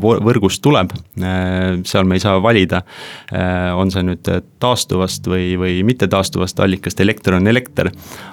võrgust 0.00 0.62
tuleb, 0.64 0.90
seal 1.86 2.06
me 2.08 2.16
ei 2.16 2.22
saa 2.22 2.38
valida, 2.42 2.80
on 3.76 3.90
see 3.92 4.02
nüüd 4.06 4.28
taastuvast 4.62 5.26
või, 5.28 5.54
või 5.60 5.76
mittetaastuvast 5.86 6.60
allikast, 6.64 7.00
elekter 7.04 7.36
on 7.38 7.46
elekter. 7.50 7.90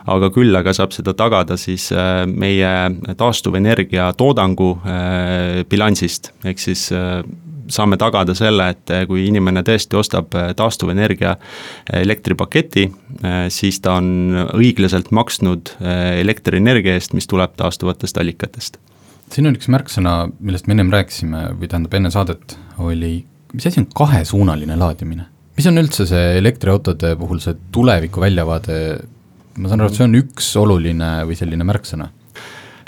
aga 0.07 0.31
küll 0.33 0.55
aga 0.55 0.73
saab 0.73 0.95
seda 0.95 1.13
tagada 1.17 1.57
siis 1.59 1.89
meie 2.31 2.71
taastuvenergia 3.17 4.11
toodangu 4.17 4.73
bilansist, 5.69 6.31
ehk 6.45 6.61
siis 6.61 6.89
saame 7.71 7.97
tagada 7.99 8.35
selle, 8.37 8.69
et 8.73 8.93
eh, 8.93 9.05
kui 9.09 9.25
inimene 9.29 9.63
tõesti 9.67 9.97
ostab 9.99 10.35
eh, 10.37 10.51
taastuvenergia 10.57 11.35
eh, 11.37 12.01
elektripaketi, 12.01 12.87
siis 13.53 13.79
ta 13.83 13.97
on 13.99 14.37
õiglaselt 14.55 15.11
maksnud 15.13 15.73
elektrienergia 15.81 16.95
eest, 16.97 17.13
mis 17.17 17.27
tuleb 17.29 17.53
taastuvatest 17.59 18.17
allikatest. 18.17 18.79
siin 19.31 19.47
on 19.47 19.57
üks 19.57 19.69
märksõna, 19.71 20.15
millest 20.39 20.67
me 20.67 20.75
ennem 20.75 20.91
rääkisime 20.93 21.43
või 21.59 21.69
tähendab 21.69 21.93
enne 21.99 22.11
saadet, 22.13 22.55
oli, 22.79 23.13
mis 23.53 23.67
asi 23.67 23.81
on 23.83 23.89
kahesuunaline 23.95 24.77
laadimine? 24.79 25.27
mis 25.57 25.67
on 25.69 25.77
üldse 25.77 26.07
see 26.09 26.37
elektriautode 26.39 27.13
puhul 27.19 27.43
see 27.43 27.57
tuleviku 27.75 28.23
väljavaade, 28.23 28.79
ma 29.57 29.69
saan 29.69 29.83
aru, 29.83 29.91
et 29.91 29.99
see 29.99 30.07
on 30.07 30.17
üks 30.23 30.49
oluline 30.57 31.11
või 31.29 31.37
selline 31.37 31.67
märksõna 31.67 32.09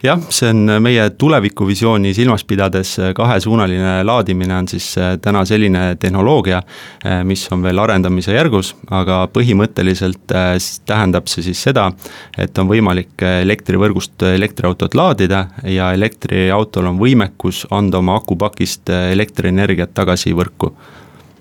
jah, 0.03 0.19
see 0.29 0.49
on 0.51 0.67
meie 0.83 1.05
tulevikuvisiooni 1.17 2.13
silmas 2.13 2.43
pidades 2.47 2.95
kahesuunaline 3.15 4.03
laadimine 4.03 4.55
on 4.57 4.67
siis 4.67 4.89
äh, 4.97 5.15
täna 5.21 5.45
selline 5.47 5.95
tehnoloogia, 5.99 6.59
äh, 7.05 7.21
mis 7.27 7.45
on 7.51 7.63
veel 7.63 7.79
arendamise 7.79 8.35
järgus, 8.35 8.73
aga 8.91 9.23
põhimõtteliselt 9.33 10.35
äh, 10.35 10.55
tähendab 10.89 11.31
see 11.31 11.45
siis 11.47 11.63
seda, 11.69 11.89
et 12.37 12.57
on 12.59 12.67
võimalik 12.69 13.23
elektrivõrgust 13.43 14.27
elektriautot 14.33 14.95
laadida 14.95 15.45
ja 15.71 15.91
elektriautol 15.95 16.91
on 16.91 16.99
võimekus 16.99 17.63
anda 17.71 18.03
oma 18.03 18.17
akupakist 18.19 18.91
elektrienergiat 18.91 19.93
tagasi 19.93 20.35
võrku. 20.35 20.73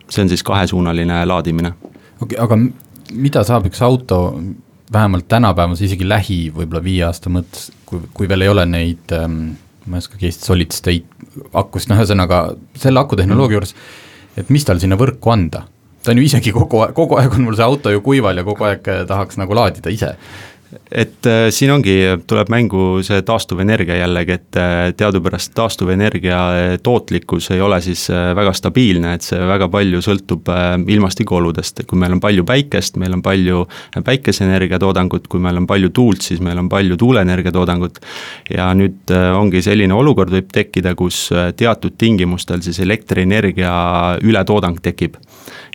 see 0.09 0.22
on 0.22 0.29
siis 0.29 0.42
kahesuunaline 0.42 1.25
laadimine. 1.27 1.75
okei 2.20 2.38
okay,, 2.38 2.44
aga 2.44 2.59
mida 3.12 3.42
saab 3.44 3.66
üks 3.66 3.83
auto 3.83 4.18
vähemalt 4.92 5.28
tänapäevas 5.28 5.83
isegi 5.85 6.09
lähi 6.09 6.38
võib-olla 6.55 6.83
viie 6.85 7.05
aasta 7.07 7.31
mõttes, 7.33 7.70
kui, 7.87 8.00
kui 8.14 8.28
veel 8.28 8.46
ei 8.46 8.52
ole 8.52 8.66
neid 8.68 9.14
ähm, 9.16 9.55
ma 9.87 9.98
ei 9.98 10.05
oskagi 10.05 10.28
Eesti 10.28 10.48
solid 10.48 10.74
state 10.74 11.07
akusid, 11.57 11.90
noh 11.90 12.00
ühesõnaga 12.00 12.42
selle 12.78 13.02
akutehnoloogia 13.02 13.59
juures, 13.59 13.74
et 14.38 14.50
mis 14.52 14.66
tal 14.68 14.83
sinna 14.83 14.98
võrku 15.00 15.33
anda? 15.33 15.66
ta 16.02 16.11
on 16.11 16.18
ju 16.18 16.24
isegi 16.26 16.50
kogu 16.50 16.81
aeg, 16.83 16.96
kogu 16.98 17.14
aeg 17.20 17.37
on 17.37 17.44
mul 17.46 17.55
see 17.55 17.66
auto 17.66 17.90
ju 17.92 18.00
kuival 18.02 18.40
ja 18.40 18.42
kogu 18.46 18.66
aeg 18.66 18.88
äh, 18.90 19.05
tahaks 19.07 19.38
nagu 19.38 19.55
laadida 19.55 19.92
ise 19.94 20.16
et 20.93 21.27
äh, 21.27 21.47
siin 21.53 21.73
ongi, 21.75 21.95
tuleb 22.29 22.51
mängu 22.53 23.03
see 23.05 23.21
taastuvenergia 23.27 23.99
jällegi, 24.01 24.37
et 24.39 24.59
äh, 24.61 24.93
teadupärast 24.97 25.53
taastuvenergia 25.57 26.39
äh, 26.57 26.75
tootlikkus 26.83 27.51
ei 27.53 27.61
ole 27.65 27.81
siis 27.85 28.07
äh, 28.11 28.31
väga 28.37 28.55
stabiilne, 28.57 29.15
et 29.17 29.27
see 29.27 29.41
väga 29.49 29.69
palju 29.73 30.03
sõltub 30.05 30.49
äh, 30.53 30.75
ilmastikuoludest, 30.95 31.85
kui 31.89 32.01
meil 32.01 32.17
on 32.17 32.23
palju 32.25 32.47
päikest, 32.49 32.97
meil 33.01 33.17
on 33.17 33.25
palju 33.25 33.65
päikeseenergia 34.05 34.81
toodangut, 34.83 35.29
kui 35.33 35.43
meil 35.43 35.61
on 35.61 35.69
palju 35.69 35.93
tuult, 35.95 36.25
siis 36.25 36.41
meil 36.45 36.61
on 36.61 36.71
palju 36.73 36.97
tuuleenergia 37.01 37.53
toodangut. 37.53 38.01
ja 38.51 38.73
nüüd 38.77 39.13
äh, 39.13 39.31
ongi 39.37 39.63
selline 39.63 39.95
olukord 39.95 40.33
võib 40.33 40.49
tekkida, 40.53 40.95
kus 40.99 41.29
teatud 41.57 41.99
tingimustel 41.99 42.63
siis 42.65 42.81
elektrienergia 42.81 43.73
ületoodang 44.23 44.81
tekib. 44.83 45.19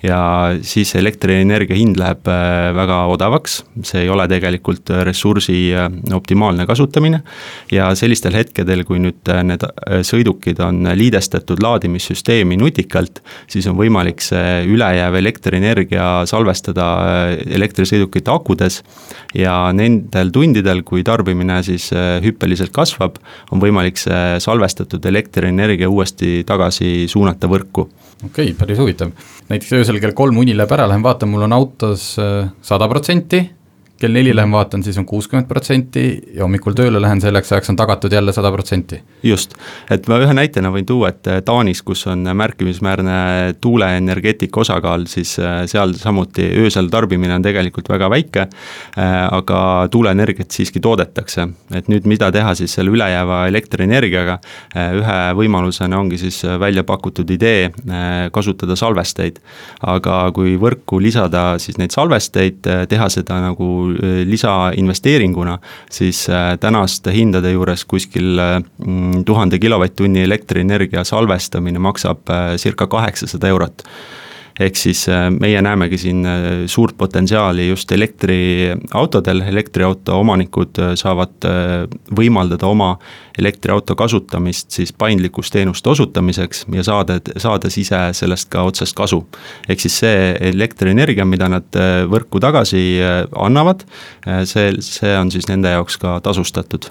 Ja 0.05 0.53
siis 0.61 0.93
elektrienergia 0.95 1.77
hind 1.77 1.97
läheb 1.97 2.27
äh, 2.29 2.69
väga 2.77 2.99
odavaks, 3.09 3.63
see 3.87 4.03
ei 4.05 4.11
ole 4.13 4.27
tegelikult 4.29 4.86
äh, 4.93 5.03
ressursi 5.07 5.57
äh, 5.75 5.87
optimaalne 6.13 6.65
kasutamine. 6.65 7.21
ja 7.71 7.89
sellistel 7.95 8.35
hetkedel, 8.37 8.83
kui 8.87 8.99
nüüd 9.01 9.27
need 9.43 9.63
sõidukid 10.07 10.59
on 10.63 10.87
liidestatud 10.95 11.61
laadimissüsteemi 11.63 12.57
nutikalt, 12.57 13.21
siis 13.49 13.67
on 13.67 13.77
võimalik 13.77 14.21
see 14.23 14.63
ülejääv 14.69 15.17
elektrienergia 15.19 16.07
salvestada 16.29 16.87
elektrisõidukite 17.45 18.31
akudes. 18.31 18.81
ja 19.35 19.71
nendel 19.73 20.31
tundidel, 20.31 20.83
kui 20.83 21.03
tarbimine 21.03 21.61
siis 21.63 21.89
hüppeliselt 22.23 22.71
kasvab, 22.71 23.17
on 23.51 23.61
võimalik 23.61 23.97
see 23.99 24.39
salvestatud 24.43 25.05
elektrienergia 25.05 25.89
uuesti 25.89 26.43
tagasi 26.47 27.07
suunata 27.11 27.47
võrku 27.51 27.87
okei 28.25 28.45
okay,, 28.51 28.55
päris 28.57 28.79
huvitav. 28.79 29.11
näiteks 29.49 29.73
öösel 29.77 29.99
kell 30.01 30.15
kolm 30.17 30.37
uni 30.41 30.55
läheb 30.57 30.73
ära, 30.73 30.87
lähen 30.89 31.05
vaatan, 31.05 31.29
mul 31.29 31.45
on 31.47 31.53
autos 31.57 32.15
äh, 32.21 32.49
sada 32.61 32.87
protsenti 32.89 33.43
kell 33.99 34.13
neli 34.13 34.35
lähen 34.35 34.51
vaatan, 34.51 34.83
siis 34.83 34.97
on 34.97 35.05
kuuskümmend 35.05 35.47
protsenti 35.49 36.03
ja 36.35 36.43
hommikul 36.45 36.75
tööle 36.77 37.01
lähen, 37.01 37.21
selleks 37.21 37.51
ajaks 37.51 37.71
on 37.73 37.77
tagatud 37.79 38.13
jälle 38.13 38.33
sada 38.33 38.51
protsenti. 38.53 39.01
just, 39.23 39.55
et 39.91 40.07
ma 40.07 40.19
ühe 40.21 40.33
näitena 40.37 40.69
võin 40.73 40.85
tuua, 40.85 41.09
et 41.09 41.27
äh, 41.27 41.41
Taanis, 41.45 41.81
kus 41.85 42.05
on 42.07 42.27
märkimisväärne 42.37 43.55
tuuleenergeetika 43.61 44.61
osakaal, 44.61 45.07
siis 45.09 45.37
äh, 45.39 45.63
seal 45.65 45.95
samuti 45.97 46.45
öösel 46.61 46.91
tarbimine 46.93 47.33
on 47.35 47.45
tegelikult 47.45 47.89
väga 47.89 48.09
väike, 48.13 48.45
äh, 48.45 49.15
aga 49.31 49.87
tuuleenergiat 49.91 50.51
siiski 50.51 50.79
toodetakse. 50.79 51.47
et 51.73 51.89
nüüd, 51.89 52.05
mida 52.05 52.31
teha 52.31 52.53
siis 52.55 52.73
selle 52.73 52.91
ülejääva 52.93 53.45
elektrienergiaga, 53.47 54.37
ühe 54.97 55.17
võimalusena 55.37 55.97
ongi 55.99 56.17
siis 56.21 56.41
välja 56.59 56.83
pakutud 56.83 57.29
idee 57.29 57.71
kasutada 58.31 58.75
salvesteid. 58.75 59.39
aga 59.81 60.31
kui 60.33 60.55
võrku 60.57 61.01
lisada 61.01 61.57
siis 61.59 61.77
neid 61.77 61.91
salvesteid, 61.91 62.61
teha 62.89 63.09
seda 63.09 63.39
nagu 63.41 63.86
lisainvesteeringuna, 64.25 65.57
siis 65.91 66.25
äh, 66.29 66.57
tänaste 66.59 67.13
hindade 67.15 67.51
juures 67.51 67.85
kuskil 67.85 68.39
äh, 68.39 68.59
mm, 68.85 69.23
tuhande 69.25 69.59
kilovatt-tunni 69.59 70.23
elektrienergia 70.23 71.03
salvestamine 71.03 71.79
maksab 71.79 72.29
circa 72.57 72.87
kaheksasada 72.87 73.47
eurot 73.47 73.83
ehk 74.59 74.77
siis 74.77 75.03
äh, 75.11 75.27
meie 75.33 75.61
näemegi 75.61 75.97
siin 76.01 76.25
äh, 76.25 76.45
suurt 76.65 76.97
potentsiaali 76.97 77.67
just 77.67 77.91
elektriautodel, 77.91 79.41
elektriauto 79.51 80.19
omanikud 80.19 80.81
äh, 80.81 80.93
saavad 80.97 81.47
võimaldada 82.17 82.67
oma 82.67 82.95
elektriauto 83.37 83.95
kasutamist 83.95 84.71
siis 84.73 84.93
paindlikkusteenuste 84.93 85.89
osutamiseks 85.89 86.65
ja 86.73 86.83
saada, 86.83 87.19
saades 87.37 87.77
ise 87.77 87.99
sellest 88.17 88.49
ka 88.53 88.65
otsest 88.65 88.97
kasu. 88.97 89.21
ehk 89.69 89.83
siis 89.83 89.99
see 90.01 90.33
elektrienergia, 90.49 91.25
mida 91.25 91.49
nad 91.51 91.79
võrku 92.09 92.41
tagasi 92.41 92.99
annavad, 93.37 93.85
see, 94.49 94.71
see 94.81 95.13
on 95.17 95.31
siis 95.31 95.47
nende 95.51 95.71
jaoks 95.75 95.99
ka 96.01 96.17
tasustatud. 96.25 96.89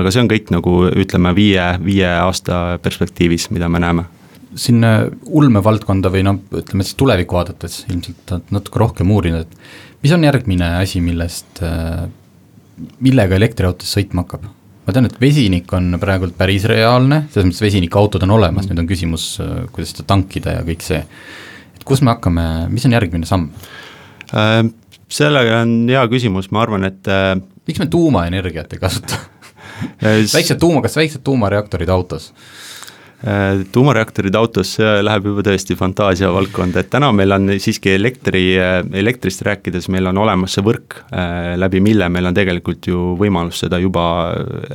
Aga 0.00 0.10
see 0.10 0.24
on 0.24 0.30
kõik 0.30 0.50
nagu 0.54 0.74
ütleme, 0.88 1.34
viie, 1.36 1.64
viie 1.84 2.08
aasta 2.08 2.80
perspektiivis, 2.82 3.50
mida 3.54 3.68
me 3.68 3.82
näeme 3.84 4.08
siin 4.54 4.84
ulmevaldkonda 5.26 6.10
või 6.12 6.24
noh, 6.26 6.40
ütleme 6.54 6.86
siis 6.86 6.98
tulevikku 7.00 7.36
vaadates 7.36 7.82
ilmselt 7.88 8.34
oled 8.36 8.52
natuke 8.54 8.82
rohkem 8.82 9.10
uurinud, 9.14 9.46
et 9.46 10.04
mis 10.04 10.12
on 10.14 10.26
järgmine 10.26 10.74
asi, 10.80 11.00
millest, 11.04 11.62
millega 13.04 13.38
elektriautos 13.38 13.96
sõitma 13.96 14.26
hakkab? 14.26 14.46
ma 14.84 14.92
tean, 14.92 15.08
et 15.08 15.16
vesinik 15.20 15.70
on 15.72 15.96
praegult 16.00 16.36
päris 16.36 16.66
reaalne, 16.68 17.22
selles 17.32 17.48
mõttes 17.48 17.64
vesinikuautod 17.64 18.26
on 18.26 18.34
olemas, 18.36 18.68
nüüd 18.68 18.82
on 18.82 18.88
küsimus, 18.88 19.30
kuidas 19.72 19.94
seda 19.94 20.04
tankida 20.12 20.58
ja 20.58 20.64
kõik 20.66 20.84
see. 20.84 21.00
et 21.78 21.86
kus 21.88 22.02
me 22.04 22.12
hakkame, 22.12 22.44
mis 22.72 22.84
on 22.88 22.96
järgmine 22.96 23.28
samm? 23.28 23.48
sellega 25.14 25.62
on 25.62 25.76
hea 25.88 26.02
küsimus, 26.10 26.50
ma 26.52 26.64
arvan, 26.64 26.84
et 26.88 27.08
miks 27.68 27.80
me 27.80 27.88
tuumaenergiat 27.92 28.76
ei 28.76 28.82
kasuta 28.82 29.20
väiksed 30.36 30.60
tuuma, 30.60 30.82
kas 30.84 30.96
väiksed 31.00 31.24
tuumareaktorid 31.24 31.88
autos? 31.92 32.32
Äh, 33.24 33.62
tuumareaktorid 33.72 34.34
autos, 34.36 34.74
see 34.76 34.88
läheb 35.00 35.24
juba 35.30 35.40
tõesti 35.46 35.72
fantaasia 35.80 36.28
valdkonda, 36.34 36.82
et 36.82 36.90
täna 36.92 37.08
meil 37.16 37.32
on 37.32 37.54
siiski 37.62 37.94
elektri, 37.94 38.42
äh, 38.60 38.82
elektrist 39.00 39.40
rääkides, 39.46 39.88
meil 39.88 40.10
on 40.10 40.20
olemas 40.20 40.58
see 40.58 40.64
võrk, 40.66 40.98
äh, 41.08 41.54
läbi 41.56 41.80
mille 41.80 42.10
meil 42.12 42.28
on 42.28 42.36
tegelikult 42.36 42.84
ju 42.90 43.14
võimalus 43.16 43.62
seda 43.64 43.80
juba 43.80 44.04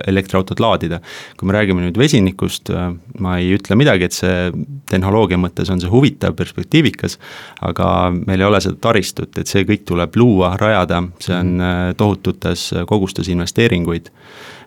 elektriautot 0.10 0.64
laadida. 0.66 0.98
kui 1.38 1.46
me 1.46 1.54
räägime 1.54 1.86
nüüd 1.86 1.98
vesinikust, 1.98 2.74
ma 3.20 3.38
ei 3.38 3.54
ütle 3.54 3.78
midagi, 3.78 4.10
et 4.10 4.18
see 4.18 4.52
tehnoloogia 4.90 5.38
mõttes 5.38 5.70
on 5.70 5.80
see 5.80 5.90
huvitav, 5.90 6.34
perspektiivikas, 6.34 7.20
aga 7.62 8.10
meil 8.18 8.42
ei 8.42 8.50
ole 8.50 8.62
seda 8.66 8.82
taristut, 8.82 9.38
et 9.38 9.48
see 9.48 9.62
kõik 9.62 9.86
tuleb 9.86 10.18
luua, 10.18 10.56
rajada, 10.58 11.04
see 11.22 11.38
on 11.38 11.94
tohututes 11.98 12.72
kogustes 12.90 13.30
investeeringuid 13.30 14.10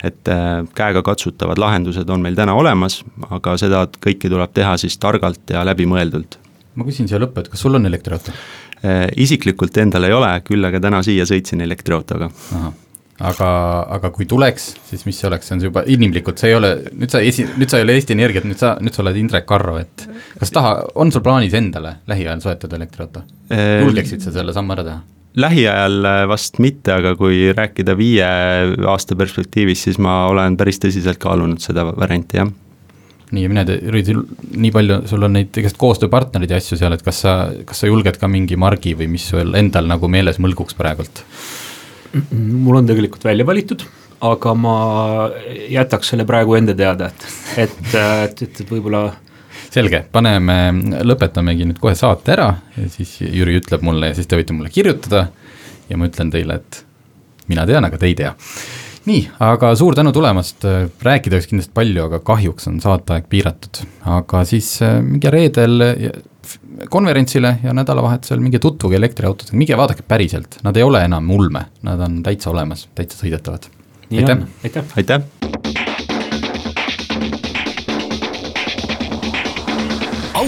et 0.02 0.28
äh, 0.28 0.62
käegakatsutavad 0.74 1.60
lahendused 1.62 2.10
on 2.10 2.22
meil 2.24 2.36
täna 2.38 2.54
olemas, 2.58 3.00
aga 3.30 3.56
seda 3.60 3.84
kõike 4.02 4.30
tuleb 4.30 4.54
teha 4.54 4.74
siis 4.80 4.98
targalt 5.02 5.54
ja 5.54 5.64
läbimõeldult. 5.68 6.38
ma 6.74 6.86
küsin 6.88 7.08
siia 7.08 7.20
lõppu, 7.22 7.42
et 7.42 7.50
kas 7.52 7.62
sul 7.62 7.78
on 7.78 7.86
elektriauto? 7.86 8.34
Äh, 8.82 9.06
isiklikult 9.22 9.76
endal 9.78 10.08
ei 10.08 10.14
ole, 10.16 10.30
küll 10.46 10.64
aga 10.66 10.80
täna 10.82 11.02
siia 11.06 11.26
sõitsin 11.28 11.62
elektriautoga. 11.62 12.30
aga, 13.22 13.50
aga 13.94 14.10
kui 14.10 14.26
tuleks, 14.26 14.72
siis 14.88 15.06
mis 15.06 15.20
see 15.20 15.28
oleks, 15.28 15.46
see 15.46 15.54
on 15.54 15.62
juba 15.68 15.84
inimlikult, 15.86 16.42
see 16.42 16.50
ei 16.50 16.58
ole, 16.58 16.72
nüüd 16.90 17.12
sa 17.12 17.22
esi-, 17.22 17.46
nüüd 17.54 17.70
sa 17.70 17.78
ei 17.78 17.86
ole 17.86 17.94
Eesti 18.00 18.16
Energiat, 18.16 18.48
nüüd 18.48 18.58
sa, 18.58 18.74
nüüd 18.82 18.96
sa 18.96 19.04
oled 19.04 19.20
Indrek 19.20 19.54
Arro, 19.54 19.76
et 19.78 20.08
kas 20.40 20.50
taha, 20.50 20.74
on 20.98 21.14
sul 21.14 21.22
plaanis 21.22 21.54
endale 21.54 22.00
lähiajal 22.10 22.42
soetada 22.42 22.80
elektriauto? 22.80 23.22
Äh, 23.54 23.84
julgeksid 23.84 24.24
sa 24.24 24.34
selle 24.34 24.56
sammu 24.56 24.74
ära 24.74 24.88
teha? 24.88 25.02
Lähiajal 25.36 26.08
äh, 26.08 26.24
vast 26.28 26.58
mitte, 26.62 26.96
aga 26.96 27.14
kui 27.16 27.46
rääkida 27.56 27.96
viie 27.98 28.26
aasta 28.88 29.16
perspektiivis, 29.18 29.86
siis 29.88 30.00
ma 30.02 30.26
olen 30.32 30.58
päris 30.60 30.82
tõsiselt 30.82 31.20
kaalunud 31.22 31.62
seda 31.64 31.86
varianti, 31.92 32.42
jah 32.42 32.52
nii, 33.32 33.48
mine 33.48 33.64
tee, 33.68 33.80
Rüüdi, 33.92 34.14
nii 34.60 34.72
palju, 34.74 34.98
sul 35.08 35.24
on 35.24 35.36
neid 35.38 35.56
igast 35.62 35.78
koostööpartnereid 35.80 36.52
ja 36.52 36.60
asju 36.60 36.76
seal, 36.76 36.92
et 36.96 37.04
kas 37.04 37.22
sa, 37.24 37.36
kas 37.68 37.80
sa 37.82 37.88
julged 37.88 38.18
ka 38.20 38.28
mingi 38.30 38.58
margi 38.60 38.92
või 38.98 39.08
mis 39.14 39.24
sul 39.32 39.56
endal 39.58 39.88
nagu 39.88 40.10
meeles 40.12 40.40
mõlguks 40.42 40.76
praegult? 40.78 41.24
mul 42.12 42.76
on 42.76 42.88
tegelikult 42.90 43.24
välja 43.24 43.46
valitud, 43.48 43.86
aga 44.20 44.52
ma 44.52 44.76
jätaks 45.72 46.12
selle 46.12 46.26
praegu 46.28 46.58
enda 46.58 46.74
teada, 46.76 47.08
et, 47.08 47.24
et, 47.64 47.78
et, 47.94 48.42
et, 48.44 48.60
et 48.60 48.68
võib-olla 48.68 49.06
selge, 49.72 50.02
paneme, 50.12 50.56
lõpetamegi 51.06 51.66
nüüd 51.68 51.80
kohe 51.82 51.94
saate 51.98 52.34
ära 52.34 52.48
ja 52.76 52.88
siis 52.92 53.16
Jüri 53.24 53.56
ütleb 53.60 53.84
mulle 53.86 54.12
ja 54.12 54.16
siis 54.18 54.28
te 54.28 54.38
võite 54.38 54.56
mulle 54.56 54.72
kirjutada 54.72 55.26
ja 55.88 55.98
ma 55.98 56.08
ütlen 56.10 56.32
teile, 56.32 56.60
et 56.60 56.82
mina 57.50 57.66
tean, 57.68 57.84
aga 57.88 58.00
te 58.00 58.08
ei 58.10 58.16
tea. 58.18 58.32
nii, 59.08 59.22
aga 59.42 59.72
suur 59.78 59.96
tänu 59.98 60.12
tulemast, 60.14 60.66
rääkida 61.02 61.38
oleks 61.38 61.48
kindlasti 61.50 61.74
palju, 61.74 62.04
aga 62.06 62.20
kahjuks 62.24 62.68
on 62.70 62.78
saateaeg 62.84 63.26
piiratud, 63.32 63.82
aga 64.18 64.44
siis 64.48 64.74
äh, 64.84 65.00
minge 65.04 65.32
reedel 65.32 65.88
konverentsile 66.92 67.56
ja 67.62 67.74
nädalavahetusel 67.76 68.42
minge 68.42 68.60
tutvuge 68.62 68.98
elektriautodega, 68.98 69.58
minge 69.58 69.78
vaadake 69.78 70.06
päriselt, 70.06 70.60
nad 70.66 70.76
ei 70.76 70.86
ole 70.86 71.04
enam 71.06 71.30
ulme, 71.34 71.66
nad 71.86 72.02
on 72.02 72.20
täitsa 72.26 72.52
olemas, 72.54 72.88
täitsa 72.94 73.24
sõidetavad. 73.24 73.70
aitäh, 74.12 74.46
aitäh, 74.64 74.96
aitäh. 74.96 75.81